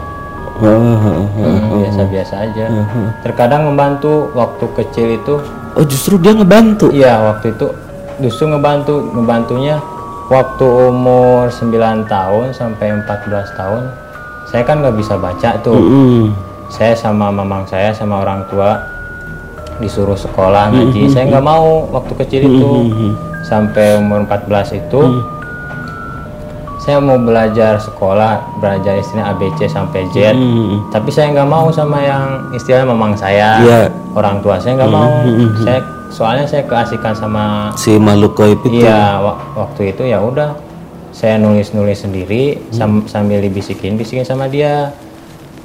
Hmm, 0.59 1.25
biasa-biasa 1.79 2.35
aja. 2.51 2.67
Terkadang 3.23 3.71
membantu 3.71 4.35
waktu 4.35 4.67
kecil 4.75 5.07
itu. 5.23 5.35
Oh 5.79 5.87
justru 5.87 6.19
dia 6.19 6.35
ngebantu? 6.35 6.91
Iya 6.91 7.31
waktu 7.31 7.55
itu 7.55 7.71
justru 8.21 8.49
ngebantu 8.53 9.11
ngebantunya 9.17 9.81
waktu 10.31 10.67
umur 10.93 11.51
9 11.51 12.07
tahun 12.07 12.47
sampai 12.55 12.95
14 13.03 13.59
tahun 13.59 13.83
saya 14.51 14.63
kan 14.67 14.83
nggak 14.83 14.97
bisa 14.99 15.15
baca 15.15 15.51
tuh. 15.63 15.79
Mm. 15.79 16.27
saya 16.71 16.95
sama 16.95 17.35
mamang 17.35 17.67
saya 17.67 17.91
sama 17.91 18.23
orang 18.23 18.47
tua 18.47 18.79
disuruh 19.83 20.15
sekolah 20.15 20.71
ngaji 20.71 21.11
saya 21.11 21.27
nggak 21.27 21.43
mau 21.43 21.91
waktu 21.91 22.13
kecil 22.23 22.41
itu. 22.47 22.71
Sampai 23.43 23.99
umur 23.99 24.23
14 24.23 24.79
itu 24.79 25.03
saya 26.79 27.03
mau 27.03 27.19
belajar 27.19 27.77
sekolah 27.83 28.63
belajar 28.63 29.03
istilah 29.03 29.35
ABC 29.35 29.67
sampai 29.67 30.07
Z. 30.15 30.33
Hmm. 30.33 30.87
tapi 30.89 31.11
saya 31.13 31.35
nggak 31.35 31.51
mau 31.51 31.67
sama 31.75 31.99
yang 32.01 32.55
istilah 32.55 32.87
memang 32.87 33.19
saya. 33.19 33.59
Iya. 33.61 33.81
orang 34.15 34.39
tua 34.43 34.63
saya 34.63 34.79
nggak 34.79 34.95
mau. 34.95 35.11
Saya 35.67 35.81
soalnya 36.11 36.45
saya 36.45 36.63
keasikan 36.63 37.15
sama 37.15 37.71
Si 37.75 37.95
makhluk 37.95 38.35
goib 38.35 38.61
itu. 38.63 38.83
iya 38.83 39.17
wa- 39.17 39.39
waktu 39.57 39.91
itu 39.91 40.03
ya 40.05 40.19
udah 40.19 40.59
saya 41.11 41.37
nulis 41.37 41.71
nulis 41.71 41.99
sendiri 41.99 42.59
sam- 42.71 43.07
sambil 43.07 43.39
dibisikin 43.39 43.95
bisikin 43.95 44.23
sama 44.23 44.47
dia 44.47 44.91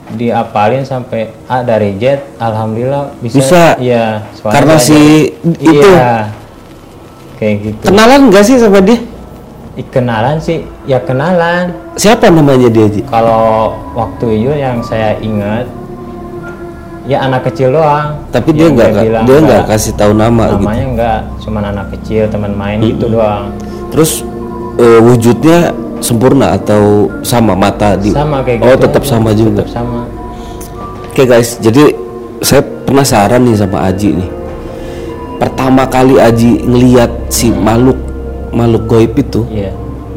diapalin 0.08 0.82
sampai 0.82 1.34
A 1.46 1.62
dari 1.62 1.98
Z 1.98 2.22
alhamdulillah 2.38 3.10
bisa 3.20 3.42
Bisa. 3.42 3.64
soalnya 3.74 4.54
Karena 4.54 4.76
si 4.78 5.34
itu. 5.58 5.82
iya 5.82 6.30
kayak 7.36 7.56
gitu 7.64 7.84
Kenalan 7.90 8.30
nggak 8.30 8.46
sih 8.46 8.56
sama 8.56 8.80
dia? 8.80 9.02
Kenalan 9.92 10.40
sih 10.40 10.64
ya 10.86 11.02
kenalan 11.02 11.74
Siapa 11.96 12.30
namanya 12.30 12.70
dia 12.70 12.88
Ji? 12.88 13.02
kalau 13.04 13.76
waktu 13.92 14.40
itu 14.40 14.54
yang 14.54 14.80
saya 14.80 15.20
ingat 15.20 15.68
ya 17.06 17.22
anak 17.22 17.46
kecil 17.46 17.70
doang 17.72 18.18
Tapi 18.30 18.50
dia 18.52 18.68
nggak 18.68 18.90
dia 18.92 19.10
nggak 19.22 19.42
nggak- 19.42 19.66
kasih 19.68 19.94
tahu 19.94 20.12
nama 20.12 20.44
gitu. 20.48 20.58
namanya 20.60 20.86
enggak 20.88 21.20
cuman 21.40 21.64
anak 21.68 21.88
kecil 21.94 22.24
teman 22.28 22.52
main 22.52 22.78
gitu 22.80 23.06
doang 23.08 23.54
Terus 23.90 24.26
eh, 24.76 25.00
wujudnya 25.00 25.72
sempurna 25.98 26.54
atau 26.54 27.08
sama 27.22 27.54
mata 27.54 27.96
di 27.96 28.12
sama 28.12 28.42
kayak 28.42 28.60
Oh, 28.60 28.74
gitu 28.74 28.84
tetap 28.84 29.02
aja. 29.02 29.10
sama 29.10 29.30
juga. 29.32 29.62
tetap 29.62 29.72
sama 29.72 30.02
Oke 31.06 31.24
guys, 31.24 31.56
jadi 31.58 31.96
saya 32.42 32.60
penasaran 32.84 33.40
nih 33.40 33.56
sama 33.56 33.88
Aji 33.88 34.20
nih. 34.20 34.30
Pertama 35.36 35.84
kali 35.86 36.16
Aji 36.16 36.60
ngeliat 36.62 37.08
si 37.28 37.48
makhluk 37.50 37.96
makhluk 38.52 38.84
goib 38.86 39.16
itu, 39.16 39.48
iya 39.50 39.72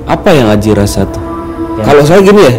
apa 0.05 0.27
yang 0.29 0.51
Aji 0.51 0.75
rasa 0.75 1.03
tuh? 1.05 1.23
Ya. 1.75 1.83
Kalau 1.85 2.03
saya 2.03 2.19
gini 2.19 2.43
ya, 2.43 2.55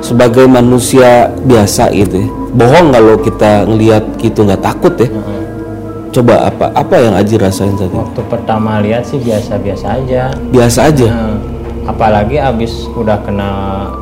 sebagai 0.00 0.44
manusia 0.44 1.28
biasa 1.42 1.90
gitu, 1.92 2.22
ya, 2.22 2.28
bohong 2.52 2.88
kalau 2.90 3.14
kita 3.18 3.64
ngelihat 3.64 4.04
gitu 4.18 4.42
nggak 4.42 4.62
takut 4.62 4.94
ya. 4.96 5.08
Heeh. 5.08 5.40
Coba 6.08 6.48
apa 6.48 6.72
apa 6.72 6.94
yang 6.96 7.14
Aji 7.14 7.36
rasain 7.36 7.76
itu? 7.76 7.84
waktu 7.92 8.20
pertama 8.26 8.80
lihat 8.80 9.04
sih 9.04 9.20
biasa-biasa 9.20 9.86
aja 10.00 10.32
Biasa 10.48 10.88
aja. 10.88 11.08
Nah, 11.12 11.36
apalagi 11.84 12.40
abis 12.40 12.88
udah 12.92 13.20
kenal 13.22 13.92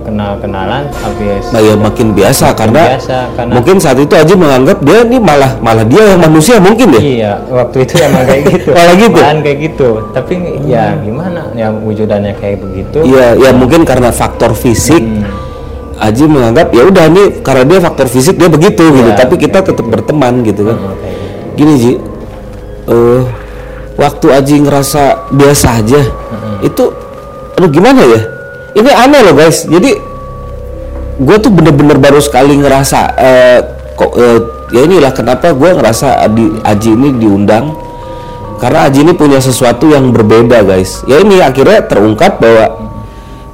kenal 0.00 0.38
kenalan 0.40 0.88
habis 0.96 1.44
Nah 1.50 1.60
ya 1.60 1.74
makin 1.76 2.16
biasa 2.16 2.54
karena 2.54 2.96
biasa 2.96 3.16
karena 3.36 3.52
mungkin 3.52 3.76
saat 3.76 3.98
itu 3.98 4.14
Aji 4.14 4.32
menganggap 4.32 4.78
dia 4.80 5.04
ini 5.04 5.18
malah 5.20 5.58
malah 5.60 5.84
dia 5.84 6.14
yang 6.14 6.22
manusia 6.22 6.56
mungkin 6.56 6.96
ya. 6.96 7.00
iya 7.02 7.32
waktu 7.50 7.84
itu 7.84 7.94
emang 7.98 8.24
kayak 8.24 8.42
gitu 8.54 8.70
Malah 8.72 8.94
gitu? 8.96 9.18
Malahan 9.20 9.38
kayak 9.44 9.58
gitu 9.60 9.88
tapi 10.14 10.32
ya 10.64 10.84
gimana 11.02 11.40
ya 11.52 11.68
wujudannya 11.68 12.32
kayak 12.38 12.58
begitu 12.62 12.98
Iya, 13.04 13.26
ya 13.36 13.50
mungkin 13.52 13.82
karena 13.84 14.08
faktor 14.10 14.54
fisik. 14.54 15.02
Hmm. 15.02 15.19
Aji 16.00 16.24
menganggap 16.24 16.72
ya 16.72 16.88
udah 16.88 17.06
nih 17.12 17.44
karena 17.44 17.64
dia 17.68 17.78
faktor 17.84 18.08
fisik 18.08 18.40
dia 18.40 18.48
begitu 18.48 18.80
gitu, 18.80 19.04
Iya, 19.04 19.20
tapi 19.20 19.36
kita 19.36 19.60
tetap 19.60 19.84
berteman 19.84 20.40
gitu 20.40 20.64
kan. 20.64 20.76
Kayak 20.80 20.96
gitu. 20.96 21.56
Gini 21.60 21.74
Ji, 21.76 21.92
eh 22.88 23.22
waktu 24.00 24.26
Aji 24.32 24.54
ngerasa 24.64 25.28
biasa 25.28 25.84
aja, 25.84 26.00
itu, 26.64 26.84
aduh 27.60 27.68
gimana 27.68 28.00
ya? 28.00 28.20
Ini 28.80 28.90
aneh 28.96 29.20
loh 29.28 29.34
guys. 29.36 29.68
Jadi 29.68 29.92
gue 31.20 31.36
tuh 31.36 31.52
bener-bener 31.52 32.00
baru 32.00 32.16
sekali 32.16 32.56
ngerasa 32.56 33.00
eh, 33.20 33.58
kok 33.92 34.12
eh, 34.16 34.38
ya 34.72 34.80
inilah 34.88 35.12
kenapa 35.12 35.52
gue 35.52 35.68
ngerasa 35.68 36.24
Adi, 36.24 36.64
Aji 36.64 36.96
ini 36.96 37.08
diundang 37.20 37.76
karena 38.56 38.88
Aji 38.88 39.04
ini 39.04 39.12
punya 39.12 39.36
sesuatu 39.36 39.92
yang 39.92 40.16
berbeda 40.16 40.64
guys. 40.64 41.04
Ya 41.04 41.20
ini 41.20 41.44
akhirnya 41.44 41.84
terungkap 41.84 42.40
bahwa 42.40 42.88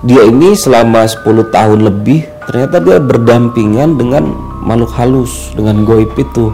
dia 0.07 0.23
ini 0.23 0.55
selama 0.55 1.11
10 1.11 1.51
tahun 1.51 1.79
lebih 1.83 2.36
ternyata 2.47 2.79
dia 2.79 2.99
berdampingan 3.03 3.99
dengan 3.99 4.35
makhluk 4.63 4.91
halus 4.95 5.51
dengan 5.55 5.83
goib 5.87 6.15
itu 6.19 6.51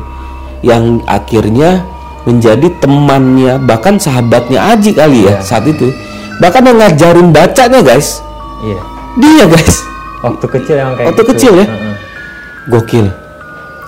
yang 0.65 1.01
akhirnya 1.09 1.85
menjadi 2.23 2.71
temannya 2.79 3.59
bahkan 3.67 3.99
sahabatnya 3.99 4.63
Aji 4.73 4.95
kali 4.95 5.27
ya 5.27 5.43
saat 5.43 5.67
itu. 5.67 5.91
Bahkan 6.39 6.63
yang 6.65 6.79
ngajarin 6.79 7.29
bacanya 7.31 7.81
guys. 7.83 8.23
Iya. 8.63 8.81
Dia 9.19 9.45
guys. 9.51 9.77
Waktu 10.23 10.47
kecil 10.47 10.75
emang 10.79 10.95
kayak 10.95 11.09
Waktu 11.13 11.23
gitu. 11.23 11.31
kecil 11.35 11.53
ya? 11.59 11.67
Heeh. 11.67 11.95
gokil. 12.71 13.07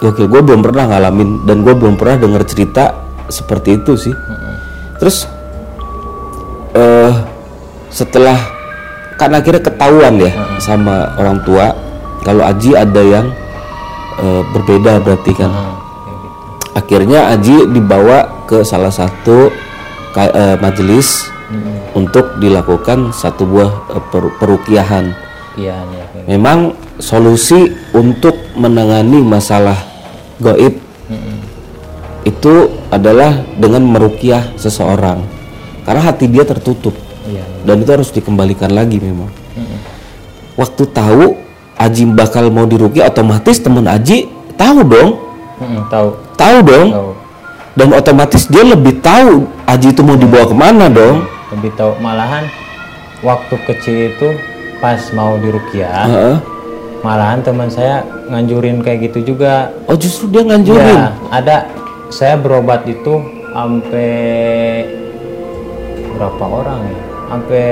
Gokil. 0.03 0.27
Gue 0.27 0.43
belum 0.43 0.61
pernah 0.67 0.85
ngalamin 0.91 1.47
dan 1.47 1.63
gue 1.63 1.75
belum 1.79 1.95
pernah 1.95 2.17
dengar 2.19 2.43
cerita 2.43 3.07
seperti 3.31 3.79
itu 3.79 3.95
sih. 3.95 4.15
Terus 4.99 5.31
eh 6.75 7.13
setelah 7.95 8.35
kan 9.15 9.31
akhirnya 9.31 9.63
ketahuan 9.63 10.19
ya 10.19 10.59
sama 10.59 11.15
orang 11.15 11.39
tua 11.47 11.71
kalau 12.25 12.43
Aji 12.43 12.73
ada 12.73 13.03
yang 13.05 13.27
eh, 14.19 14.43
berbeda 14.51 14.99
berarti 15.05 15.33
kan? 15.37 15.53
Gitu. 15.53 16.29
akhirnya 16.75 17.21
Aji 17.37 17.71
dibawa 17.71 18.49
ke 18.49 18.65
salah 18.65 18.91
satu 18.91 19.53
eh, 20.17 20.57
majelis 20.59 21.31
untuk 21.95 22.41
dilakukan 22.43 23.15
satu 23.15 23.47
buah 23.47 23.71
eh, 23.95 24.03
per- 24.11 24.35
perukiahan. 24.41 25.15
Iya 25.55 25.77
iya 25.79 26.05
kayak 26.11 26.25
gitu. 26.25 26.31
Memang 26.35 26.59
solusi 26.99 27.71
untuk 27.95 28.35
menangani 28.59 29.23
masalah 29.23 29.79
goib 30.43 30.83
itu 32.25 32.55
adalah 32.89 33.45
dengan 33.61 33.85
merukyah 33.85 34.57
seseorang. 34.57 35.21
Karena 35.85 36.01
hati 36.09 36.25
dia 36.27 36.49
tertutup. 36.49 36.97
Iya 37.29 37.45
dan 37.65 37.81
itu 37.81 37.91
harus 37.91 38.13
dikembalikan 38.13 38.71
lagi 38.71 39.01
memang. 39.01 39.29
Waktu 40.55 40.83
tahu 40.95 41.44
Aji 41.75 42.07
bakal 42.09 42.49
mau 42.49 42.65
dirukyah 42.65 43.09
otomatis 43.09 43.59
teman 43.59 43.85
Aji 43.85 44.31
tahu 44.55 44.81
dong, 44.83 45.11
Heeh, 45.59 45.81
tahu. 45.89 46.09
Tahu 46.35 46.57
dong. 46.63 46.89
Tahu. 46.91 47.11
Dan 47.75 47.89
otomatis 47.91 48.47
dia 48.47 48.63
lebih 48.63 48.99
tahu 49.01 49.51
Aji 49.65 49.91
itu 49.91 50.01
mau 50.01 50.15
dibawa 50.15 50.45
ke 50.45 50.55
mana 50.55 50.87
dong. 50.87 51.27
lebih 51.51 51.71
tahu 51.75 51.95
malahan 51.99 52.47
waktu 53.21 53.55
kecil 53.65 54.11
itu 54.11 54.29
pas 54.79 54.99
mau 55.11 55.39
dirukiah 55.39 56.03
Heeh. 56.05 56.37
malahan 57.01 57.39
teman 57.41 57.71
saya 57.71 58.03
nganjurin 58.27 58.79
kayak 58.81 59.11
gitu 59.11 59.35
juga. 59.35 59.71
Oh 59.87 59.95
justru 59.95 60.27
dia 60.29 60.43
nganjurin. 60.43 60.83
ya 60.83 61.11
ada. 61.31 61.59
Saya 62.09 62.39
berobat 62.39 62.87
itu 62.87 63.19
sampai 63.51 64.13
berapa 66.15 66.45
orang 66.45 66.79
ya? 66.85 66.97
Sampai 67.27 67.67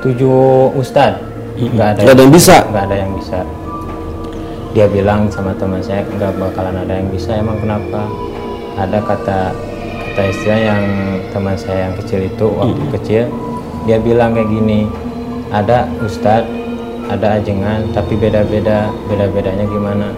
tujuh 0.00 0.72
ustad 0.72 1.20
nggak 1.56 1.88
ada 1.92 2.00
Nggak 2.02 2.14
ada 2.14 2.22
yang 2.22 2.32
bisa. 2.32 2.56
nggak 2.64 2.84
ada 2.84 2.96
yang 2.96 3.12
bisa. 3.16 3.38
Dia 4.72 4.86
bilang 4.86 5.20
sama 5.32 5.56
teman 5.56 5.80
saya 5.80 6.04
nggak 6.04 6.36
bakalan 6.36 6.76
ada 6.76 6.94
yang 7.00 7.08
bisa. 7.08 7.32
Emang 7.34 7.56
kenapa? 7.56 8.04
Ada 8.76 8.98
kata 9.00 9.40
kata 10.12 10.22
istilah 10.28 10.60
yang 10.60 10.84
teman 11.30 11.56
saya 11.56 11.88
yang 11.88 11.94
kecil 11.96 12.20
itu 12.22 12.46
waktu 12.52 12.84
kecil 12.92 13.22
dia 13.84 13.96
bilang 13.96 14.32
kayak 14.32 14.48
gini 14.48 14.88
ada 15.48 15.84
ustadz 16.00 16.48
ada 17.06 17.38
ajengan 17.38 17.86
tapi 17.92 18.16
beda-beda 18.16 18.92
beda-bedanya 19.06 19.64
gimana? 19.64 20.08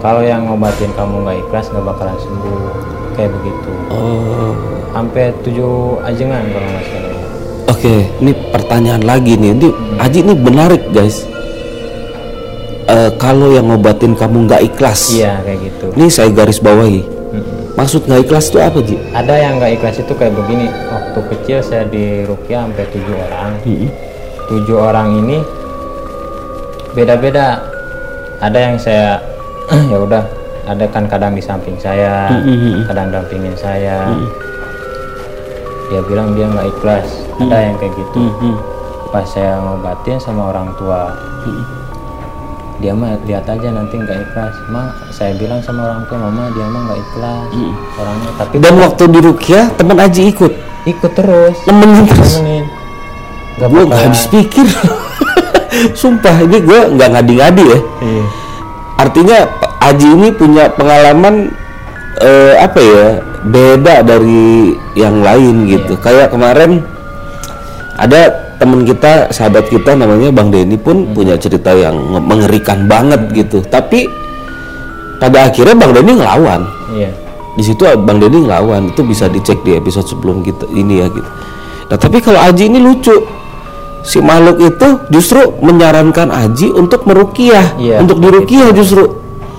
Kalau 0.00 0.24
yang 0.24 0.48
ngobatin 0.48 0.90
kamu 0.96 1.22
nggak 1.22 1.38
ikhlas 1.44 1.68
nggak 1.68 1.84
bakalan 1.84 2.16
sembuh. 2.18 2.58
Kayak 3.14 3.30
begitu. 3.36 3.70
Oh. 3.90 4.54
sampai 4.90 5.30
tujuh 5.46 6.02
ajengan 6.02 6.42
kalau 6.50 6.66
nggak 6.66 6.84
salah. 6.88 7.14
Oke, 7.70 7.94
ini 8.18 8.32
pertanyaan 8.50 9.06
lagi 9.06 9.38
nih. 9.38 9.54
Ini 9.54 9.68
Aji 10.00 10.24
ini 10.24 10.32
menarik 10.32 10.88
guys. 10.96 11.28
Eh, 12.90 13.10
kalau 13.20 13.52
yang 13.52 13.68
ngobatin 13.68 14.16
kamu 14.16 14.48
nggak 14.48 14.64
ikhlas, 14.72 15.14
iya 15.14 15.38
kayak 15.46 15.60
gitu. 15.62 15.86
ini 15.94 16.08
saya 16.10 16.32
garis 16.32 16.58
bawahi. 16.58 17.04
Mm-mm. 17.06 17.78
Maksud 17.78 18.08
nggak 18.08 18.26
ikhlas 18.26 18.50
itu 18.50 18.58
apa 18.58 18.78
Ji? 18.82 18.96
ada 19.14 19.34
yang 19.36 19.60
nggak 19.60 19.78
ikhlas 19.78 20.00
itu 20.00 20.12
kayak 20.16 20.34
begini. 20.34 20.66
Waktu 20.90 21.20
kecil 21.36 21.58
saya 21.62 21.84
di 21.86 22.24
Rukia 22.26 22.66
sampai 22.66 22.86
tujuh 22.90 23.14
orang. 23.14 23.52
Tujuh 24.50 24.78
orang 24.80 25.08
ini 25.22 25.38
beda-beda. 26.96 27.60
Ada 28.40 28.58
yang 28.58 28.76
saya 28.80 29.20
ya 29.92 29.98
udah 30.00 30.24
ada 30.64 30.84
kan 30.88 31.04
kadang 31.06 31.36
di 31.36 31.44
samping 31.44 31.76
saya 31.76 32.32
kadang 32.88 33.12
dampingin 33.12 33.52
saya. 33.54 34.16
Dia 35.92 36.00
bilang 36.08 36.32
dia 36.34 36.48
nggak 36.48 36.66
ikhlas. 36.72 37.06
Ada 37.38 37.56
yang 37.70 37.76
kayak 37.78 37.94
gitu 37.94 38.20
pas 39.10 39.26
saya 39.26 39.58
ngobatin 39.58 40.18
sama 40.18 40.50
orang 40.50 40.70
tua. 40.78 41.10
Dia 42.80 42.96
mah 42.96 43.12
lihat 43.28 43.44
aja 43.44 43.68
nanti 43.68 44.00
nggak 44.00 44.18
ikhlas. 44.30 44.54
Ma 44.72 44.88
saya 45.12 45.36
bilang 45.36 45.60
sama 45.60 45.90
orang 45.90 46.02
tua 46.08 46.16
mama 46.16 46.48
dia 46.54 46.64
mah 46.64 46.80
nggak 46.88 47.00
ikhlas. 47.02 47.48
Orangnya 47.98 48.30
tapi 48.38 48.54
Dan 48.56 48.74
waktu 48.80 49.02
di 49.04 49.20
Rukia 49.20 49.60
teman 49.76 49.98
Aji 50.00 50.22
ikut, 50.32 50.52
ikut 50.88 51.12
terus. 51.12 51.56
Nemenin 51.68 52.06
terus. 52.08 52.32
nggak 52.40 53.68
Gue 53.68 53.82
nggak 53.84 53.92
bakalan- 53.92 54.08
habis 54.08 54.24
pikir. 54.32 54.66
Sumpah 56.00 56.36
ini 56.40 56.58
gue 56.64 56.80
nggak 56.96 57.08
ngadi-ngadi 57.14 57.64
ya. 57.68 57.78
Iya. 58.00 58.24
Artinya 58.96 59.38
Aji 59.80 60.08
ini 60.12 60.28
punya 60.32 60.68
pengalaman 60.72 61.52
eh, 62.20 62.54
apa 62.56 62.80
ya 62.80 63.06
beda 63.44 64.04
dari 64.04 64.72
yang 64.96 65.20
lain 65.20 65.68
gitu. 65.68 66.00
Kayak 66.00 66.32
kemarin 66.32 66.80
ada 67.96 68.49
temen 68.60 68.84
kita 68.84 69.32
sahabat 69.32 69.72
kita 69.72 69.96
namanya 69.96 70.28
Bang 70.28 70.52
Denny 70.52 70.76
pun 70.76 71.16
punya 71.16 71.40
cerita 71.40 71.72
yang 71.72 71.96
nge- 71.96 72.24
mengerikan 72.28 72.84
banget 72.84 73.32
gitu. 73.32 73.64
Tapi 73.64 74.04
pada 75.16 75.48
akhirnya 75.48 75.72
Bang 75.72 75.96
Denny 75.96 76.12
ngelawan. 76.20 76.68
Iya. 76.92 77.08
Di 77.56 77.62
situ 77.64 77.88
Bang 78.04 78.20
Denny 78.20 78.44
ngelawan. 78.44 78.92
Itu 78.92 79.00
bisa 79.00 79.32
dicek 79.32 79.64
di 79.64 79.80
episode 79.80 80.04
sebelum 80.04 80.44
kita 80.44 80.68
ini 80.76 81.00
ya 81.00 81.08
gitu. 81.08 81.24
Nah 81.88 81.96
tapi 81.96 82.20
kalau 82.20 82.38
Aji 82.44 82.68
ini 82.68 82.78
lucu. 82.78 83.16
Si 84.00 84.16
makhluk 84.16 84.60
itu 84.64 84.88
justru 85.12 85.40
menyarankan 85.60 86.28
Aji 86.32 86.72
untuk 86.72 87.04
merukiah. 87.04 87.76
Iya, 87.76 88.00
untuk 88.00 88.20
dirukiah 88.20 88.72
justru. 88.72 89.08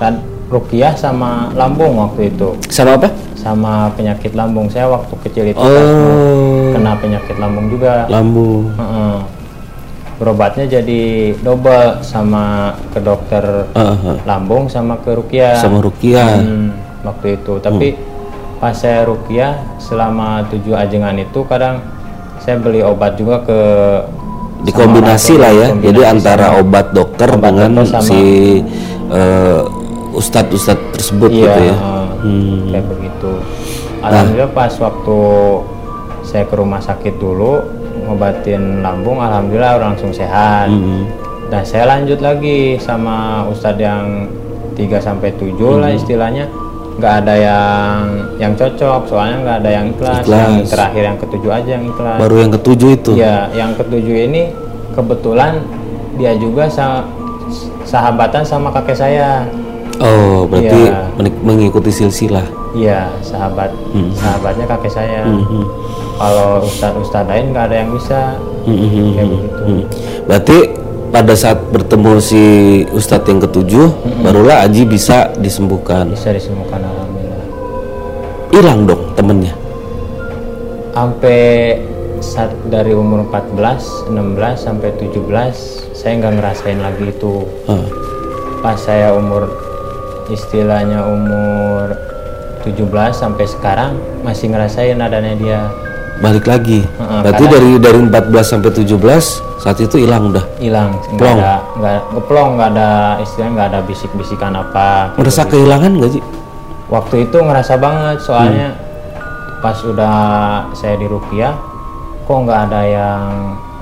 Kan 0.01 0.17
rukiah 0.49 0.97
sama 0.97 1.53
lambung 1.53 1.97
waktu 1.97 2.33
itu. 2.33 2.57
Sama 2.69 2.97
apa 2.97 3.09
sama 3.41 3.89
penyakit 3.91 4.31
lambung. 4.31 4.69
Saya 4.69 4.85
waktu 4.87 5.13
kecil 5.19 5.45
itu 5.49 5.57
kan 5.57 5.85
oh 5.89 6.69
kena 6.71 6.93
penyakit 6.95 7.35
lambung 7.35 7.65
juga. 7.67 8.05
Lambung. 8.07 8.69
Heeh. 8.71 9.17
berobatnya 10.15 10.69
jadi 10.69 11.33
double 11.41 11.97
sama 12.05 12.77
ke 12.93 13.01
dokter 13.01 13.41
Heeh. 13.73 14.21
lambung 14.21 14.69
sama 14.69 14.93
ke 15.01 15.17
rukiah 15.17 15.57
sama 15.57 15.81
rukiah 15.81 16.37
Hmm, 16.37 16.77
waktu 17.01 17.41
itu. 17.41 17.57
Tapi 17.57 17.97
pas 18.61 18.77
saya 18.77 19.01
rukiah 19.01 19.57
selama 19.81 20.45
tujuh 20.45 20.77
ajengan 20.77 21.17
itu 21.17 21.41
kadang 21.41 21.81
saya 22.37 22.61
beli 22.61 22.85
obat 22.85 23.17
juga 23.17 23.41
ke 23.41 23.59
dikombinasi 24.61 25.41
lah 25.41 25.49
ya. 25.49 25.67
Dikombinasi 25.73 25.85
jadi 25.89 26.01
antara 26.05 26.47
obat 26.53 26.93
dokter 26.93 27.25
obat 27.25 27.41
dengan 27.49 27.81
dokter 27.81 27.89
sama- 27.89 28.05
si 28.05 28.21
eh, 29.09 29.59
ustadz-ustadz 30.13 30.93
tersebut 30.93 31.29
iya 31.31 31.41
gitu 31.41 31.61
ya. 31.65 31.73
eh, 31.73 32.00
Hmm. 32.21 32.69
kayak 32.69 32.85
begitu 32.87 33.31
alhamdulillah 33.99 34.51
pas 34.51 34.73
waktu 34.73 35.19
saya 36.21 36.45
ke 36.45 36.53
rumah 36.53 36.77
sakit 36.77 37.17
dulu 37.17 37.65
ngobatin 38.03 38.79
lambung 38.79 39.17
alhamdulillah 39.17 39.77
langsung 39.77 40.09
sehat 40.11 40.67
Hmm. 40.67 41.05
Nah, 41.51 41.67
saya 41.67 41.83
lanjut 41.85 42.23
lagi 42.23 42.79
sama 42.79 43.43
ustadz 43.43 43.75
yang 43.77 44.23
3 44.71 44.95
sampai 44.97 45.35
7 45.35 45.51
lah 45.75 45.89
Hmm. 45.89 45.99
istilahnya. 45.99 46.45
nggak 46.91 47.13
ada 47.19 47.35
yang 47.35 47.97
yang 48.37 48.53
cocok, 48.53 49.03
soalnya 49.03 49.37
nggak 49.41 49.57
ada 49.59 49.69
yang 49.73 49.85
ikhlas. 49.89 50.21
Ikhlas. 50.21 50.37
Yang 50.37 50.69
terakhir 50.69 51.03
yang 51.03 51.17
ketujuh 51.17 51.51
aja 51.51 51.69
yang 51.71 51.85
ikhlas. 51.87 52.17
baru 52.19 52.35
yang 52.37 52.51
ketujuh 52.51 52.89
itu 52.93 53.11
Ya, 53.15 53.35
yang 53.51 53.71
ketujuh 53.73 54.17
ini 54.21 54.41
kebetulan 54.91 55.51
dia 56.15 56.35
juga 56.35 56.67
sa- 56.67 57.03
sahabatan 57.83 58.43
sama 58.43 58.71
kakek 58.71 58.95
saya. 58.97 59.43
Oh 60.01 60.45
berarti 60.45 60.81
Iya. 60.83 61.13
menik- 61.15 61.41
mengikuti 61.41 61.89
silsilah 61.89 62.45
Iya, 62.71 63.11
sahabat 63.19 63.67
Hmm. 63.91 64.15
sahabatnya 64.15 64.63
kakek 64.65 64.93
saya. 64.93 65.27
Mhm. 65.27 65.63
Kalau 66.15 66.63
ustadz-ustadz 66.63 67.27
lain 67.27 67.51
nggak 67.51 67.65
ada 67.67 67.75
yang 67.77 67.91
bisa 67.91 68.19
Mhm. 68.63 69.05
kayak 69.11 69.27
begitu. 69.27 69.61
Hmm. 69.61 69.83
berarti 70.23 70.57
pada 71.11 71.33
saat 71.33 71.59
bertemu 71.67 72.11
si 72.17 72.43
ustadz 72.87 73.27
yang 73.27 73.39
ketujuh 73.39 73.91
barulah 74.21 74.63
Aji 74.63 74.85
bisa 74.85 75.27
disembuhkan 75.35 76.07
Bisa 76.07 76.31
disembuhkan 76.31 76.79
alhamdulillah. 76.79 77.45
hilang 78.49 78.79
dong 78.85 79.03
temennya 79.13 79.51
sampai 80.91 81.41
saat 82.19 82.53
dari 82.65 82.93
umur 82.93 83.25
14, 83.25 83.81
16 84.07 84.55
sampai 84.61 84.93
17 84.93 85.55
saya 85.91 86.13
nggak 86.15 86.33
ngerasain 86.37 86.79
lagi 86.79 87.05
itu 87.09 87.43
Hah. 87.65 87.83
pas 88.61 88.77
saya 88.77 89.11
umur 89.11 89.49
istilahnya 90.31 91.03
umur 91.03 91.93
17 92.63 92.87
sampai 93.11 93.45
sekarang 93.45 93.99
masih 94.23 94.49
ngerasain 94.49 94.97
adanya 94.97 95.33
dia. 95.35 95.61
Balik 96.21 96.45
lagi. 96.45 96.85
Heeh, 96.85 97.19
berarti 97.25 97.43
dari 97.49 97.71
dari 97.81 97.99
14 97.99 98.45
sampai 98.45 98.69
17 98.71 98.95
saat 99.59 99.77
itu 99.81 99.97
hilang 99.97 100.29
udah? 100.29 100.45
Hilang 100.61 100.95
nggak 100.95 101.17
Plong. 101.17 101.37
ada 101.41 101.55
nggak 101.77 101.99
ngeplong 102.13 102.49
nggak 102.57 102.69
ada 102.77 102.89
istilahnya 103.19 103.51
nggak 103.57 103.67
ada 103.73 103.79
bisik-bisikan 103.83 104.53
apa. 104.53 105.17
Merasa 105.17 105.43
kehilangan 105.49 105.97
gak 105.97 106.13
sih 106.13 106.23
waktu 106.91 107.25
itu 107.25 107.37
ngerasa 107.39 107.79
banget 107.79 108.19
soalnya 108.19 108.75
pas 109.63 109.79
udah 109.79 110.15
saya 110.75 110.99
di 110.99 111.07
Rupiah 111.07 111.55
kok 112.27 112.37
nggak 112.43 112.61
ada 112.67 112.81
yang 112.83 113.23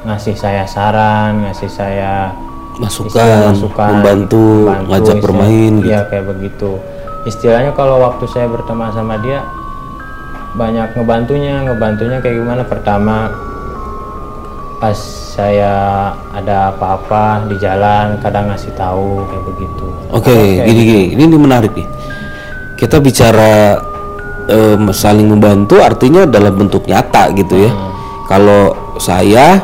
ngasih 0.06 0.38
saya 0.38 0.64
saran 0.70 1.44
ngasih 1.44 1.68
saya 1.68 2.30
masukan, 2.80 3.52
masukan 3.52 3.90
membantu, 3.94 4.44
membantu, 4.66 4.88
ngajak 4.88 5.04
istilah- 5.06 5.24
bermain 5.24 5.72
gitu. 5.78 5.88
iya 5.88 6.02
kayak 6.08 6.26
begitu. 6.28 6.70
Istilahnya 7.28 7.72
kalau 7.76 8.00
waktu 8.00 8.26
saya 8.32 8.48
berteman 8.48 8.90
sama 8.90 9.20
dia 9.20 9.44
banyak 10.56 10.96
ngebantunya. 10.96 11.62
Ngebantunya 11.62 12.18
kayak 12.20 12.36
gimana? 12.40 12.62
Pertama 12.64 13.16
pas 14.80 14.96
saya 15.36 15.74
ada 16.32 16.72
apa-apa 16.72 17.52
di 17.52 17.60
jalan 17.60 18.16
kadang 18.24 18.48
ngasih 18.48 18.72
tahu 18.74 19.28
kayak 19.28 19.44
begitu. 19.46 19.86
Oke, 20.10 20.36
gini 20.64 20.82
gini, 20.82 21.04
ini, 21.14 21.24
ini 21.28 21.38
menarik 21.38 21.76
nih. 21.76 21.88
Kita 22.80 23.04
bicara 23.04 23.76
em, 24.48 24.88
saling 24.90 25.28
membantu, 25.28 25.84
artinya 25.84 26.24
dalam 26.24 26.56
bentuk 26.56 26.88
nyata 26.88 27.28
gitu 27.36 27.68
ya. 27.68 27.72
Kalau 28.26 28.72
saya 28.96 29.60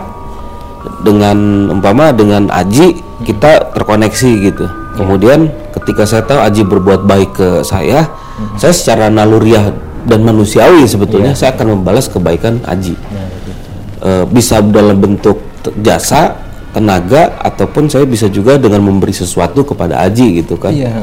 dengan 1.01 1.71
umpama 1.71 2.11
dengan 2.11 2.51
Aji 2.51 3.01
kita 3.25 3.73
terkoneksi 3.73 4.31
gitu. 4.53 4.65
Kemudian 4.95 5.51
ketika 5.75 6.07
saya 6.07 6.23
tahu 6.23 6.39
Aji 6.39 6.63
berbuat 6.63 7.03
baik 7.03 7.31
ke 7.35 7.49
saya, 7.67 8.07
saya 8.55 8.71
secara 8.71 9.11
naluriah 9.11 9.75
dan 10.05 10.21
manusiawi 10.21 10.85
sebetulnya 10.85 11.33
saya 11.33 11.51
akan 11.57 11.81
membalas 11.81 12.07
kebaikan 12.07 12.61
Aji. 12.63 12.95
Nah, 12.95 13.27
begitu. 13.27 13.59
Eh, 14.05 14.23
bisa 14.31 14.61
dalam 14.61 15.01
bentuk 15.01 15.41
jasa, 15.81 16.37
tenaga, 16.71 17.35
ataupun 17.41 17.89
saya 17.89 18.05
bisa 18.05 18.29
juga 18.29 18.55
dengan 18.55 18.85
memberi 18.85 19.11
sesuatu 19.11 19.65
kepada 19.65 20.05
Aji 20.05 20.45
gitu 20.45 20.55
kan. 20.55 20.71
iya 20.71 20.93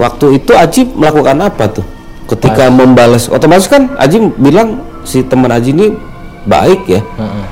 Waktu 0.00 0.40
itu 0.40 0.52
Aji 0.56 0.88
melakukan 0.96 1.36
apa 1.44 1.68
tuh? 1.68 1.86
Ketika 2.24 2.72
membalas, 2.72 3.28
otomatis 3.28 3.68
kan 3.68 3.92
Aji 4.00 4.32
bilang 4.40 4.80
si 5.04 5.20
teman 5.20 5.52
Aji 5.52 5.76
ini 5.76 5.86
baik 6.48 6.88
ya, 6.88 7.04
Heeh. 7.04 7.44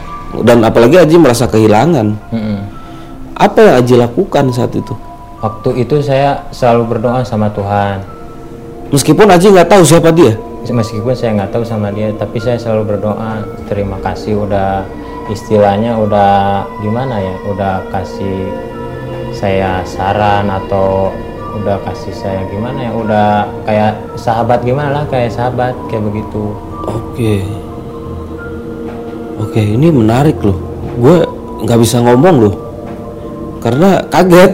dan 0.48 0.64
apalagi 0.64 0.96
Aji 0.96 1.20
merasa 1.20 1.44
kehilangan. 1.44 2.16
Heeh. 2.32 2.47
Apa 3.38 3.58
yang 3.62 3.74
Aji 3.78 3.94
lakukan 3.94 4.50
saat 4.50 4.74
itu? 4.74 4.98
Waktu 5.38 5.86
itu 5.86 6.02
saya 6.02 6.42
selalu 6.50 6.98
berdoa 6.98 7.22
sama 7.22 7.46
Tuhan. 7.54 8.02
Meskipun 8.90 9.30
Aji 9.30 9.54
nggak 9.54 9.70
tahu 9.70 9.86
siapa 9.86 10.10
dia. 10.10 10.34
Meskipun 10.68 11.14
saya 11.14 11.38
nggak 11.38 11.54
tahu 11.54 11.62
sama 11.62 11.88
dia, 11.94 12.10
tapi 12.18 12.42
saya 12.42 12.58
selalu 12.58 12.98
berdoa. 12.98 13.46
Terima 13.70 13.96
kasih 14.02 14.42
udah 14.42 14.82
istilahnya 15.30 15.96
udah 15.96 16.66
gimana 16.82 17.22
ya, 17.22 17.34
udah 17.46 17.74
kasih 17.94 18.50
saya 19.32 19.86
saran 19.86 20.50
atau 20.50 21.14
udah 21.62 21.78
kasih 21.86 22.12
saya 22.12 22.42
gimana 22.50 22.90
ya, 22.90 22.92
udah 22.92 23.28
kayak 23.64 23.92
sahabat 24.18 24.60
gimana 24.66 24.90
lah, 25.00 25.04
kayak 25.06 25.30
sahabat 25.30 25.78
kayak 25.86 26.04
begitu. 26.10 26.52
Oke, 26.90 27.46
oke 29.40 29.62
ini 29.62 29.88
menarik 29.94 30.36
loh. 30.42 30.58
Gue 30.98 31.22
nggak 31.64 31.80
bisa 31.80 32.02
ngomong 32.02 32.36
loh, 32.44 32.54
karena 33.62 34.02
kaget. 34.08 34.52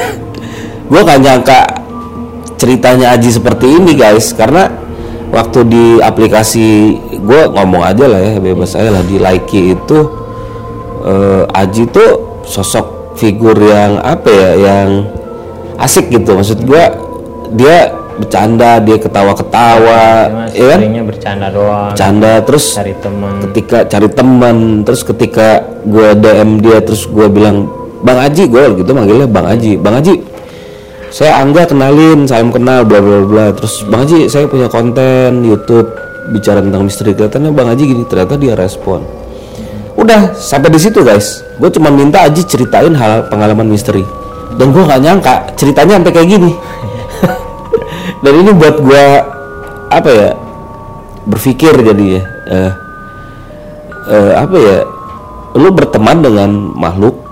gue 0.90 1.00
gak 1.06 1.20
nyangka 1.22 1.60
ceritanya 2.58 3.14
Aji 3.16 3.30
seperti 3.30 3.66
ini 3.66 3.94
guys, 3.96 4.34
karena 4.34 4.68
waktu 5.30 5.58
di 5.64 5.84
aplikasi 6.02 6.98
gue 7.22 7.42
ngomong 7.54 7.86
aja 7.86 8.10
lah 8.10 8.18
ya 8.18 8.42
bebas 8.42 8.74
aja 8.74 8.90
lah 8.90 9.04
di 9.06 9.16
Likee 9.22 9.78
itu 9.78 9.98
eh, 11.06 11.44
Aji 11.46 11.86
tuh 11.88 12.42
sosok 12.44 13.16
figur 13.16 13.56
yang 13.58 14.02
apa 14.02 14.28
ya, 14.28 14.50
yang 14.58 14.88
asik 15.78 16.10
gitu. 16.10 16.34
Maksud 16.36 16.66
gue 16.66 16.84
dia 17.54 18.00
bercanda, 18.20 18.76
dia 18.84 19.00
ketawa-ketawa, 19.00 20.04
ya 20.52 20.76
kan? 20.76 20.80
bercanda 21.08 21.48
doang, 21.48 21.96
Canda 21.96 22.44
terus 22.44 22.76
cari 22.76 22.92
teman. 23.00 23.32
ketika 23.48 23.88
cari 23.88 24.08
teman 24.12 24.56
terus 24.84 25.00
ketika 25.00 25.64
gue 25.88 26.08
DM 26.20 26.60
dia 26.60 26.84
terus 26.84 27.08
gue 27.08 27.26
bilang 27.32 27.79
Bang 28.00 28.18
Aji 28.20 28.48
gue 28.48 28.80
gitu 28.80 28.90
manggilnya 28.96 29.28
Bang 29.28 29.46
Aji. 29.46 29.76
Bang 29.76 30.00
Aji 30.00 30.20
saya 31.10 31.42
Angga 31.42 31.66
kenalin 31.66 32.22
salam 32.24 32.54
kenal 32.54 32.86
bla 32.86 33.02
bla 33.02 33.18
bla. 33.26 33.46
Terus 33.52 33.84
Bang 33.90 34.06
Aji 34.08 34.30
saya 34.30 34.46
punya 34.46 34.70
konten 34.70 35.44
YouTube 35.44 35.90
bicara 36.32 36.62
tentang 36.64 36.86
misteri. 36.86 37.12
Kelihatannya 37.12 37.50
Bang 37.52 37.68
Aji 37.68 37.82
gini 37.84 38.02
ternyata 38.06 38.38
dia 38.40 38.54
respon. 38.56 39.04
Udah 39.98 40.32
sampai 40.38 40.72
di 40.72 40.80
situ 40.80 41.04
guys. 41.04 41.44
Gue 41.60 41.68
cuma 41.68 41.92
minta 41.92 42.24
Aji 42.24 42.46
ceritain 42.46 42.94
hal 42.96 43.28
pengalaman 43.28 43.68
misteri. 43.68 44.06
Dan 44.56 44.72
gue 44.72 44.82
nggak 44.82 45.00
nyangka 45.02 45.34
ceritanya 45.60 46.00
sampai 46.00 46.12
kayak 46.14 46.28
gini. 46.30 46.52
Dan 48.24 48.32
ini 48.40 48.50
buat 48.56 48.76
gue 48.80 49.04
apa 49.90 50.08
ya 50.08 50.30
berpikir 51.26 51.74
jadi 51.74 52.04
ya. 52.16 52.22
Eh, 52.50 52.72
eh, 54.10 54.32
apa 54.34 54.56
ya 54.56 54.78
lu 55.58 55.68
berteman 55.74 56.22
dengan 56.22 56.50
makhluk 56.78 57.29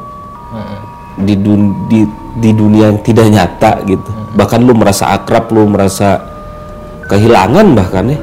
di, 1.22 1.35
dun- 1.38 1.87
di 1.90 2.07
di 2.38 2.50
dunia 2.54 2.90
yang 2.94 3.00
tidak 3.02 3.26
nyata 3.28 3.72
gitu. 3.85 4.11
Bahkan 4.38 4.61
lu 4.62 4.72
merasa 4.74 5.11
akrab 5.14 5.50
lu 5.50 5.66
merasa 5.66 6.22
kehilangan 7.09 7.74
bahkan 7.74 8.14
ya. 8.14 8.18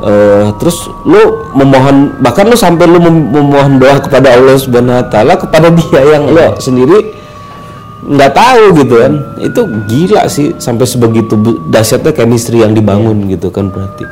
Eh, 0.00 0.48
terus 0.56 0.88
lu 1.04 1.44
memohon 1.52 2.16
bahkan 2.24 2.48
lu 2.48 2.56
sampai 2.56 2.88
lu 2.88 2.96
mem- 2.96 3.28
memohon 3.36 3.76
doa 3.76 4.00
kepada 4.00 4.32
Allah 4.32 4.56
Subhanahu 4.56 4.96
Wa 4.96 5.06
Taala 5.12 5.36
kepada 5.36 5.68
dia 5.68 6.00
yang 6.16 6.24
lo 6.32 6.56
sendiri 6.56 7.20
nggak 8.00 8.32
tahu 8.32 8.80
gitu 8.80 8.94
kan. 8.96 9.12
Itu 9.44 9.60
gila 9.84 10.24
sih 10.32 10.56
sampai 10.56 10.88
sebegitu 10.88 11.36
dahsyatnya 11.68 12.16
chemistry 12.16 12.64
yang 12.64 12.72
dibangun 12.72 13.28
gitu 13.28 13.52
kan 13.52 13.68
berarti. 13.68 14.08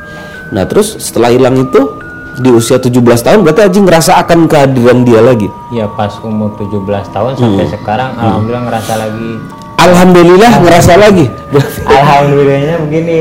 Nah 0.53 0.69
terus 0.69 0.93
setelah 1.01 1.33
hilang 1.33 1.57
itu 1.57 1.98
di 2.39 2.49
usia 2.49 2.79
17 2.79 2.95
tahun 3.03 3.43
berarti 3.43 3.61
Aji 3.67 3.79
ngerasa 3.83 4.15
akan 4.23 4.47
kehadiran 4.47 5.03
dia 5.03 5.19
lagi? 5.19 5.51
Ya 5.75 5.85
pas 5.91 6.15
umur 6.23 6.55
17 6.55 6.79
tahun 7.11 7.35
sampai 7.35 7.67
sekarang 7.67 8.15
alhamdulillah 8.15 8.63
ngerasa 8.71 8.93
lagi. 8.95 9.31
Alhamdulillah 9.79 10.51
ngerasa 10.63 10.93
lagi? 10.99 11.25
Alhamdulillahnya 11.99 12.75
begini. 12.83 13.19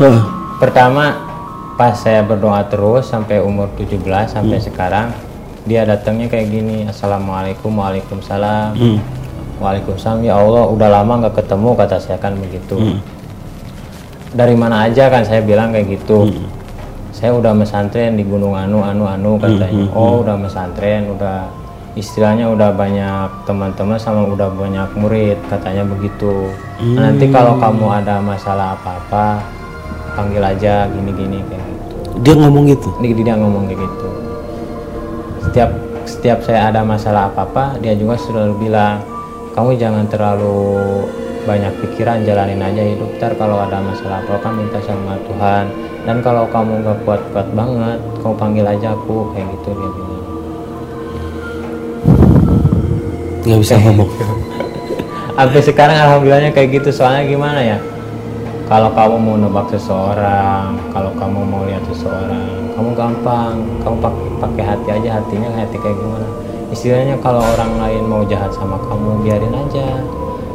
Hah. 0.00 0.20
pertama 0.56 1.16
pas 1.76 1.96
saya 1.96 2.20
berdoa 2.24 2.60
terus 2.68 3.08
sampai 3.08 3.40
umur 3.40 3.68
17 3.76 4.00
sampai 4.28 4.60
sekarang 4.60 5.12
dia 5.64 5.84
datangnya 5.84 6.28
kayak 6.28 6.48
gini 6.48 6.88
assalamualaikum 6.88 7.72
waalaikumsalam. 7.72 8.76
Waalaikumsalam. 9.60 10.24
Ya 10.24 10.40
Allah 10.40 10.68
udah 10.68 10.88
lama 10.88 11.26
nggak 11.26 11.44
ketemu 11.44 11.68
kata 11.76 11.96
saya 12.00 12.16
kan 12.16 12.36
begitu. 12.36 12.96
Dari 14.32 14.54
mana 14.56 14.88
aja 14.88 15.12
kan? 15.12 15.24
Saya 15.26 15.44
bilang 15.44 15.74
kayak 15.74 16.00
gitu 16.00 16.32
saya 17.10 17.34
udah 17.34 17.52
mesantren 17.52 18.14
di 18.14 18.22
Gunung 18.22 18.54
Anu 18.54 18.82
Anu 18.86 19.04
Anu 19.06 19.36
katanya. 19.36 19.86
oh 19.94 20.22
udah 20.22 20.36
mesantren 20.38 21.10
udah 21.10 21.50
istilahnya 21.98 22.46
udah 22.46 22.70
banyak 22.70 23.28
teman-teman 23.50 23.98
sama 23.98 24.22
udah 24.22 24.46
banyak 24.54 24.88
murid 24.94 25.38
katanya 25.50 25.82
begitu. 25.82 26.54
Nah, 26.94 27.10
nanti 27.10 27.26
kalau 27.34 27.58
kamu 27.58 27.86
ada 27.90 28.22
masalah 28.22 28.78
apa-apa 28.78 29.42
panggil 30.14 30.42
aja 30.42 30.86
gini-gini 30.86 31.42
kayak 31.50 31.66
gitu. 31.66 31.94
Dia 32.22 32.34
ngomong 32.38 32.64
gitu? 32.70 32.88
Dia, 33.02 33.12
dia 33.14 33.34
ngomong 33.34 33.66
kayak 33.66 33.80
gitu. 33.82 34.08
Setiap 35.50 35.70
setiap 36.06 36.38
saya 36.46 36.70
ada 36.70 36.86
masalah 36.86 37.26
apa-apa 37.30 37.78
dia 37.82 37.94
juga 37.98 38.14
selalu 38.18 38.70
bilang 38.70 39.02
kamu 39.58 39.74
jangan 39.74 40.06
terlalu 40.06 41.02
banyak 41.42 41.74
pikiran 41.82 42.22
jalanin 42.22 42.62
aja 42.62 42.86
hidup. 42.86 43.10
Ntar 43.18 43.34
kalau 43.34 43.58
ada 43.58 43.82
masalah 43.82 44.22
apa 44.22 44.38
kan 44.38 44.54
minta 44.54 44.78
sama 44.86 45.18
Tuhan 45.26 45.89
dan 46.08 46.16
kalau 46.24 46.48
kamu 46.48 46.80
nggak 46.80 46.98
kuat-kuat 47.04 47.48
banget 47.52 48.00
kamu 48.24 48.34
panggil 48.40 48.64
aja 48.64 48.96
aku 48.96 49.28
kayak 49.36 49.46
gitu 49.56 49.68
dia 49.76 49.90
bilang. 49.92 50.24
Nggak 53.44 53.60
bisa 53.60 53.74
ngomong. 53.80 54.10
Sampai 55.40 55.62
sekarang 55.64 55.96
alhamdulillahnya 55.96 56.52
kayak 56.52 56.68
gitu. 56.80 56.92
Soalnya 56.92 57.24
gimana 57.24 57.60
ya? 57.64 57.78
Kalau 58.68 58.92
kamu 58.92 59.16
mau 59.18 59.34
nebak 59.34 59.66
seseorang 59.74 60.78
kalau 60.94 61.10
kamu 61.18 61.40
mau 61.42 61.64
lihat 61.64 61.82
seseorang 61.88 62.70
kamu 62.76 62.90
gampang. 62.92 63.54
Kamu 63.80 63.96
pakai 64.04 64.28
pakai 64.40 64.64
hati 64.64 64.88
aja 65.00 65.08
hatinya 65.20 65.48
hati 65.56 65.76
kayak 65.80 65.96
gimana? 65.96 66.28
Istilahnya 66.70 67.16
kalau 67.24 67.42
orang 67.42 67.72
lain 67.80 68.04
mau 68.06 68.22
jahat 68.28 68.52
sama 68.52 68.76
kamu 68.88 69.24
biarin 69.24 69.54
aja. 69.56 69.88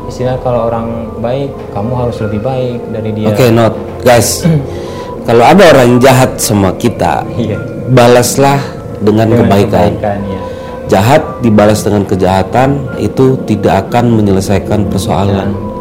Istilah 0.06 0.38
kalau 0.46 0.70
orang 0.70 1.10
baik 1.18 1.50
kamu 1.74 1.92
harus 1.98 2.18
lebih 2.22 2.46
baik 2.46 2.80
dari 2.94 3.10
dia. 3.10 3.34
Oke 3.34 3.50
not. 3.50 3.74
Guys 4.06 4.46
kalau 5.26 5.44
ada 5.44 5.64
orang 5.74 5.98
yang 5.98 6.02
jahat 6.02 6.32
sama 6.38 6.72
kita 6.78 7.26
iya. 7.36 7.58
balaslah 7.90 8.62
dengan 9.02 9.28
Dengan 9.28 9.40
kebaikan. 9.46 9.92
kebaikan, 9.98 10.20
ya. 10.30 10.40
jahat 10.88 11.22
dibalas 11.42 11.82
dengan 11.82 12.04
kejahatan 12.06 12.70
itu 13.02 13.36
tidak 13.50 13.90
akan 13.90 14.06
menyelesaikan 14.22 14.88
persoalan. 14.88 15.50
Gitu 15.52 15.74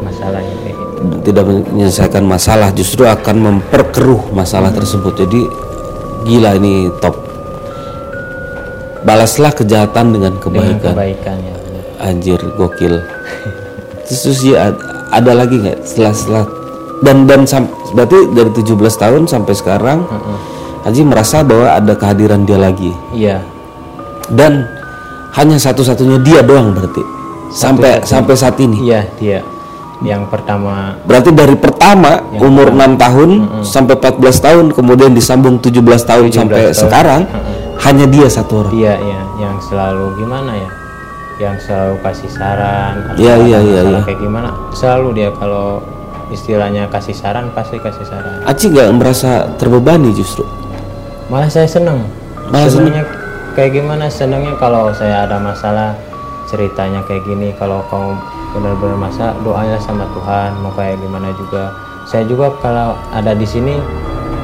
tidak 1.24 1.44
menyelesaikan 1.44 2.24
masalah 2.24 2.72
justru 2.72 3.04
akan 3.04 3.37
memperkeruh 3.61 4.33
masalah 4.33 4.72
tersebut. 4.72 5.12
Jadi 5.24 5.40
gila 6.24 6.57
ini 6.57 6.88
top. 7.00 7.12
Balaslah 9.04 9.52
kejahatan 9.52 10.16
dengan 10.16 10.33
dengan 10.40 10.80
kebaikan. 10.80 10.92
kebaikan 10.96 11.37
ya 11.44 11.54
anjir 12.04 12.40
gokil. 12.57 13.00
Terus, 14.09 14.40
ya 14.44 14.72
ad- 14.72 14.80
ada 15.12 15.33
lagi 15.33 15.61
nggak? 15.61 15.80
Setelah 15.85 16.12
setelah 16.12 16.44
dan 17.02 17.26
dan 17.26 17.42
sam- 17.44 17.70
berarti 17.90 18.30
dari 18.30 18.50
17 18.52 18.70
tahun 18.94 19.22
sampai 19.26 19.54
sekarang 19.54 19.98
Haji 20.85 21.00
merasa 21.00 21.40
bahwa 21.40 21.72
ada 21.72 21.96
kehadiran 21.96 22.44
dia 22.44 22.61
lagi. 22.61 22.92
Iya. 23.09 23.40
Dan 24.28 24.68
hanya 25.33 25.57
satu-satunya 25.57 26.20
dia 26.20 26.44
doang 26.44 26.76
berarti 26.76 27.00
sampai 27.48 28.04
sampai 28.04 28.35
saat 28.37 28.61
ini. 28.61 28.85
Iya 28.85 29.00
dia. 29.16 29.40
Yang 30.04 30.28
pertama. 30.28 31.00
Berarti 31.09 31.33
dari 31.33 31.57
pertama 31.57 32.20
umur 32.37 32.68
6 32.68 33.00
tahun 33.00 33.30
sampai 33.64 33.96
14 33.96 34.20
tahun 34.44 34.64
kemudian 34.76 35.16
disambung 35.16 35.57
17 35.57 35.80
tahun 36.04 36.28
sampai 36.28 36.76
sekarang 36.76 37.24
hanya 37.80 38.04
dia 38.04 38.28
satu 38.28 38.68
orang. 38.68 38.72
Dia 38.76 38.92
ya 39.00 39.20
yang 39.40 39.57
selalu 39.64 40.20
gimana 40.20 40.52
ya? 40.52 40.70
Yang 41.40 41.57
selalu 41.66 41.94
kasih 42.04 42.30
saran 42.30 42.94
Iya, 43.16 43.35
iya, 43.40 43.59
iya, 43.59 43.80
iya. 43.88 44.00
kayak 44.04 44.20
gimana? 44.20 44.52
Selalu 44.76 45.09
dia 45.16 45.30
kalau 45.33 45.80
istilahnya 46.34 46.90
kasih 46.90 47.14
saran 47.14 47.54
pasti 47.54 47.78
kasih 47.78 48.02
saran. 48.04 48.42
Aci 48.44 48.74
nggak 48.74 48.90
merasa 48.98 49.46
terbebani 49.56 50.10
justru? 50.10 50.42
Malah 51.30 51.48
saya 51.48 51.70
seneng. 51.70 52.02
Malah 52.50 52.68
senengnya 52.68 53.04
kayak 53.54 53.78
gimana? 53.78 54.10
Senengnya 54.10 54.58
kalau 54.58 54.90
saya 54.92 55.24
ada 55.24 55.38
masalah 55.38 55.94
ceritanya 56.50 57.00
kayak 57.08 57.24
gini 57.24 57.54
kalau 57.56 57.80
kamu 57.88 58.18
benar-benar 58.54 58.98
masalah 58.98 59.34
doanya 59.42 59.78
sama 59.80 60.04
Tuhan 60.12 60.50
mau 60.60 60.74
kayak 60.74 61.00
gimana 61.00 61.30
juga. 61.38 61.72
Saya 62.04 62.28
juga 62.28 62.52
kalau 62.60 62.98
ada 63.14 63.32
di 63.32 63.48
sini 63.48 63.80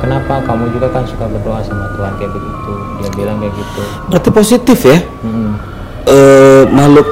kenapa? 0.00 0.40
Kamu 0.48 0.72
juga 0.72 0.88
kan 0.88 1.04
suka 1.04 1.28
berdoa 1.28 1.60
sama 1.60 1.90
Tuhan 1.98 2.12
kayak 2.16 2.32
begitu. 2.32 2.72
Dia 3.04 3.10
bilang 3.18 3.36
kayak 3.42 3.54
gitu. 3.54 3.82
Berarti 4.08 4.30
positif 4.32 4.78
ya? 4.86 4.98
Mm-mm. 5.26 5.52
eh 6.08 6.64
makhluk 6.72 7.04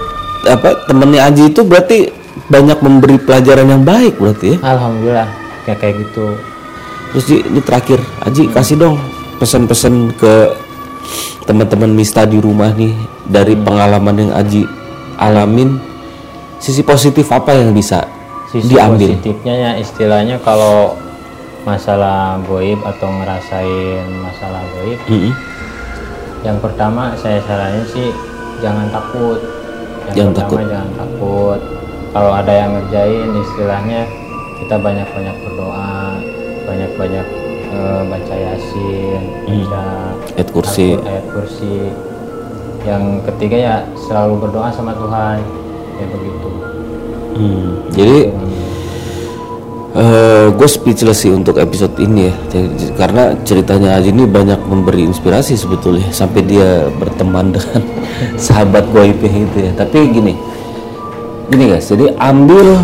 apa 0.49 0.89
temennya 0.89 1.29
Aji 1.29 1.53
itu 1.53 1.61
berarti 1.61 2.09
banyak 2.49 2.79
memberi 2.81 3.17
pelajaran 3.21 3.69
yang 3.69 3.85
baik 3.85 4.17
berarti 4.17 4.57
ya? 4.57 4.59
Alhamdulillah 4.65 5.29
kayak 5.69 5.79
kayak 5.85 5.95
gitu. 6.01 6.27
Terus 7.13 7.25
Ji, 7.25 7.37
ini 7.41 7.61
terakhir 7.65 8.01
Aji 8.25 8.53
kasih 8.53 8.77
dong 8.81 8.97
pesan-pesan 9.41 10.13
ke 10.17 10.35
teman-teman 11.49 11.89
Mista 11.93 12.29
di 12.29 12.37
rumah 12.37 12.73
nih 12.73 12.93
dari 13.29 13.57
pengalaman 13.57 14.29
yang 14.29 14.33
Aji 14.33 14.65
alamin. 15.21 15.77
Sisi 16.59 16.83
positif 16.83 17.29
apa 17.31 17.55
yang 17.55 17.71
bisa 17.71 18.03
sisi 18.51 18.75
diambil? 18.75 19.15
positifnya 19.15 19.55
ya 19.55 19.71
istilahnya 19.79 20.37
kalau 20.43 20.97
masalah 21.63 22.41
goib 22.49 22.81
atau 22.81 23.13
ngerasain 23.13 24.09
masalah 24.25 24.65
goib 24.73 24.97
Mm-mm. 25.05 25.37
yang 26.41 26.57
pertama 26.59 27.13
saya 27.21 27.45
saranin 27.45 27.85
sih 27.93 28.09
jangan 28.65 28.89
takut. 28.89 29.39
Yang 30.09 30.17
Jangan 30.17 30.33
pertama 30.33 30.61
jangan 30.65 30.91
takut 30.97 31.61
kalau 32.13 32.33
ada 32.33 32.53
yang 32.53 32.71
ngerjain 32.77 33.31
istilahnya 33.37 34.01
kita 34.59 34.75
banyak-banyak 34.81 35.37
berdoa 35.45 36.19
banyak-banyak 36.69 37.27
eh, 37.73 38.03
baca 38.09 38.35
yasin 38.37 39.23
baca 39.49 39.85
ayat 40.37 40.49
kursi. 40.53 40.89
Ayat 41.01 41.27
kursi. 41.33 41.77
Yang 42.87 43.05
ketiga 43.33 43.57
ya 43.57 43.77
selalu 44.09 44.49
berdoa 44.49 44.69
sama 44.73 44.93
Tuhan 44.97 45.39
ya 45.99 46.07
begitu. 46.09 46.49
Hmm, 47.39 47.69
jadi 47.95 48.19
gue 50.49 50.69
speechless 50.71 51.27
sih 51.27 51.33
untuk 51.35 51.59
episode 51.59 51.95
ini 51.99 52.31
ya. 52.31 52.35
Jadi- 52.51 52.95
karena 52.95 53.35
ceritanya 53.43 53.99
Aji 53.99 54.15
ini 54.15 54.25
banyak 54.27 54.59
memberi 54.67 55.07
inspirasi 55.07 55.59
sebetulnya 55.59 56.07
sampai 56.15 56.43
dia 56.47 56.87
berteman 56.99 57.51
dengan 57.55 57.83
sahabat 58.47 58.87
goibnya 58.95 59.31
itu 59.47 59.59
ya. 59.71 59.73
Tapi 59.75 59.97
gini 60.11 60.35
gini 61.49 61.65
guys 61.73 61.89
jadi 61.89 62.13
ambil 62.21 62.77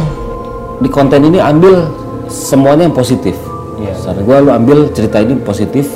di 0.80 0.88
konten 0.90 1.20
ini 1.22 1.38
ambil 1.38 1.86
semuanya 2.28 2.90
yang 2.90 2.96
positif. 2.96 3.36
Iya. 3.78 3.94
Saran 3.98 4.22
gue 4.22 4.36
lu 4.42 4.50
ambil 4.50 4.78
cerita 4.94 5.18
ini 5.22 5.38
positif 5.42 5.90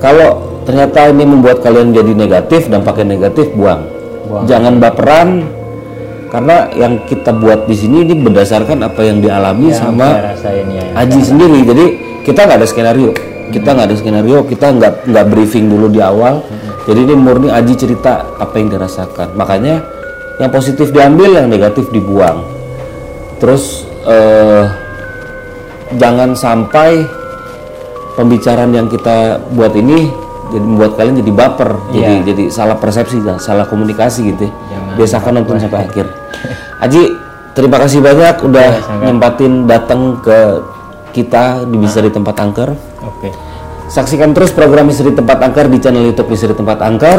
kalau 0.00 0.60
ternyata 0.68 1.10
ini 1.10 1.24
membuat 1.24 1.60
kalian 1.64 1.90
jadi 1.90 2.12
negatif 2.14 2.68
dampaknya 2.70 3.16
negatif 3.18 3.50
buang, 3.56 3.88
Buang. 4.28 4.44
jangan 4.46 4.78
baperan 4.78 5.28
karena 6.30 6.70
yang 6.72 7.02
kita 7.04 7.34
buat 7.36 7.68
di 7.68 7.76
sini 7.76 8.08
ini 8.08 8.14
berdasarkan 8.24 8.80
apa 8.86 9.00
yang 9.04 9.20
dialami 9.20 9.68
yang 9.68 9.76
sama 9.76 10.32
rasain 10.32 10.64
ya 10.72 10.84
Aji 10.96 11.20
sendiri. 11.20 11.60
Jadi 11.64 11.84
kita 12.24 12.48
nggak 12.48 12.58
ada 12.62 12.68
skenario. 12.68 13.10
Kita 13.52 13.68
nggak 13.76 13.86
ada 13.92 13.96
skenario 13.96 14.38
kita 14.48 14.66
nggak 14.72 14.92
nggak 15.12 15.26
briefing 15.28 15.68
dulu 15.68 15.92
di 15.92 16.00
awal. 16.00 16.40
Jadi 16.88 16.98
ini 17.04 17.14
murni 17.14 17.48
Aji 17.52 17.74
cerita 17.76 18.36
apa 18.40 18.54
yang 18.56 18.72
dirasakan. 18.72 19.36
Makanya 19.36 19.80
yang 20.42 20.50
positif 20.50 20.90
diambil 20.90 21.38
yang 21.38 21.46
negatif 21.46 21.86
dibuang 21.88 22.42
terus 23.38 23.86
eh, 24.02 24.64
jangan 25.94 26.34
sampai 26.34 27.06
pembicaraan 28.12 28.72
yang 28.72 28.86
kita 28.86 29.40
buat 29.50 29.72
ini 29.72 30.10
jadi 30.50 30.60
membuat 30.60 30.92
kalian 30.94 31.16
jadi 31.16 31.32
baper 31.32 31.70
jadi 31.90 32.12
Iya. 32.12 32.24
jadi 32.28 32.42
salah 32.50 32.76
persepsi 32.76 33.24
salah 33.38 33.64
komunikasi 33.64 34.20
gitu 34.28 34.44
ya. 34.44 34.52
Jangan 34.52 34.92
biasakan 34.92 35.32
nonton 35.38 35.56
sampai 35.58 35.80
akhir 35.86 36.06
Aji 36.82 37.02
terima 37.52 37.78
kasih 37.78 38.02
banyak 38.02 38.36
udah 38.42 38.68
Iya, 38.68 38.82
sama. 38.82 39.02
nyempatin 39.06 39.52
datang 39.64 40.00
ke 40.18 40.38
kita 41.12 41.68
di 41.68 41.76
Misteri 41.76 42.08
Tempat 42.08 42.36
Angker. 42.40 42.72
Oke. 43.04 43.28
Saksikan 43.86 44.32
terus 44.32 44.48
program 44.48 44.88
Misteri 44.88 45.12
Tempat 45.12 45.38
Angker 45.38 45.68
di 45.68 45.76
channel 45.76 46.08
YouTube 46.08 46.32
Misteri 46.32 46.56
Tempat 46.56 46.80
Angker. 46.80 47.18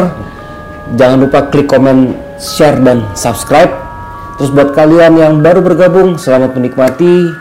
Jangan 0.92 1.18
lupa 1.24 1.48
klik 1.48 1.72
komen, 1.72 2.12
share 2.36 2.76
dan 2.84 3.08
subscribe. 3.16 3.72
Terus 4.36 4.52
buat 4.52 4.76
kalian 4.76 5.16
yang 5.16 5.34
baru 5.40 5.64
bergabung, 5.64 6.20
selamat 6.20 6.60
menikmati. 6.60 7.32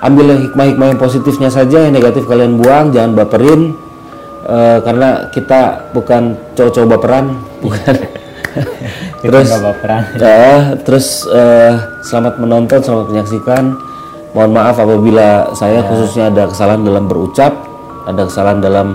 Ambil 0.00 0.38
hikmah-hikmah 0.48 0.94
yang 0.94 1.00
positifnya 1.02 1.50
saja, 1.50 1.84
yang 1.84 1.92
negatif 1.92 2.24
kalian 2.24 2.56
buang, 2.56 2.94
jangan 2.94 3.12
baperin. 3.12 3.76
Eh, 4.48 4.78
karena 4.80 5.28
kita 5.28 5.92
bukan 5.92 6.32
cowok-cowok 6.56 6.88
baperan, 6.96 7.36
bukan. 7.64 7.94
Baperan. 9.60 10.02
Ya, 10.16 10.72
terus 10.86 11.26
eh, 11.28 11.74
selamat 12.06 12.40
menonton, 12.40 12.80
selamat 12.80 13.06
menyaksikan. 13.12 13.64
Mohon 14.32 14.52
maaf 14.54 14.76
apabila 14.78 15.52
saya 15.52 15.82
khususnya 15.84 16.30
ada 16.32 16.48
kesalahan 16.48 16.86
dalam 16.86 17.04
berucap, 17.10 17.52
ada 18.06 18.24
kesalahan 18.24 18.62
dalam 18.62 18.88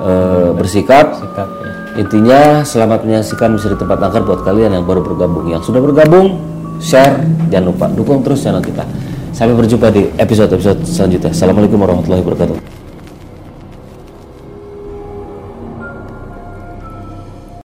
eh, 0.00 0.50
bersikap. 0.56 1.20
Sikap 1.20 1.48
ya. 1.60 1.77
Intinya 1.98 2.62
selamat 2.62 3.02
menyaksikan 3.02 3.58
misteri 3.58 3.74
tempat 3.74 3.98
angker 3.98 4.22
buat 4.22 4.46
kalian 4.46 4.70
yang 4.70 4.86
baru 4.86 5.02
bergabung. 5.02 5.50
Yang 5.50 5.66
sudah 5.66 5.82
bergabung, 5.82 6.38
share, 6.78 7.26
jangan 7.50 7.74
lupa 7.74 7.90
dukung 7.90 8.22
terus 8.22 8.38
channel 8.38 8.62
kita. 8.62 8.86
Sampai 9.34 9.58
berjumpa 9.58 9.90
di 9.90 10.06
episode-episode 10.14 10.86
selanjutnya. 10.86 11.34
Assalamualaikum 11.34 11.74
warahmatullahi 11.82 12.22
wabarakatuh. 12.22 12.87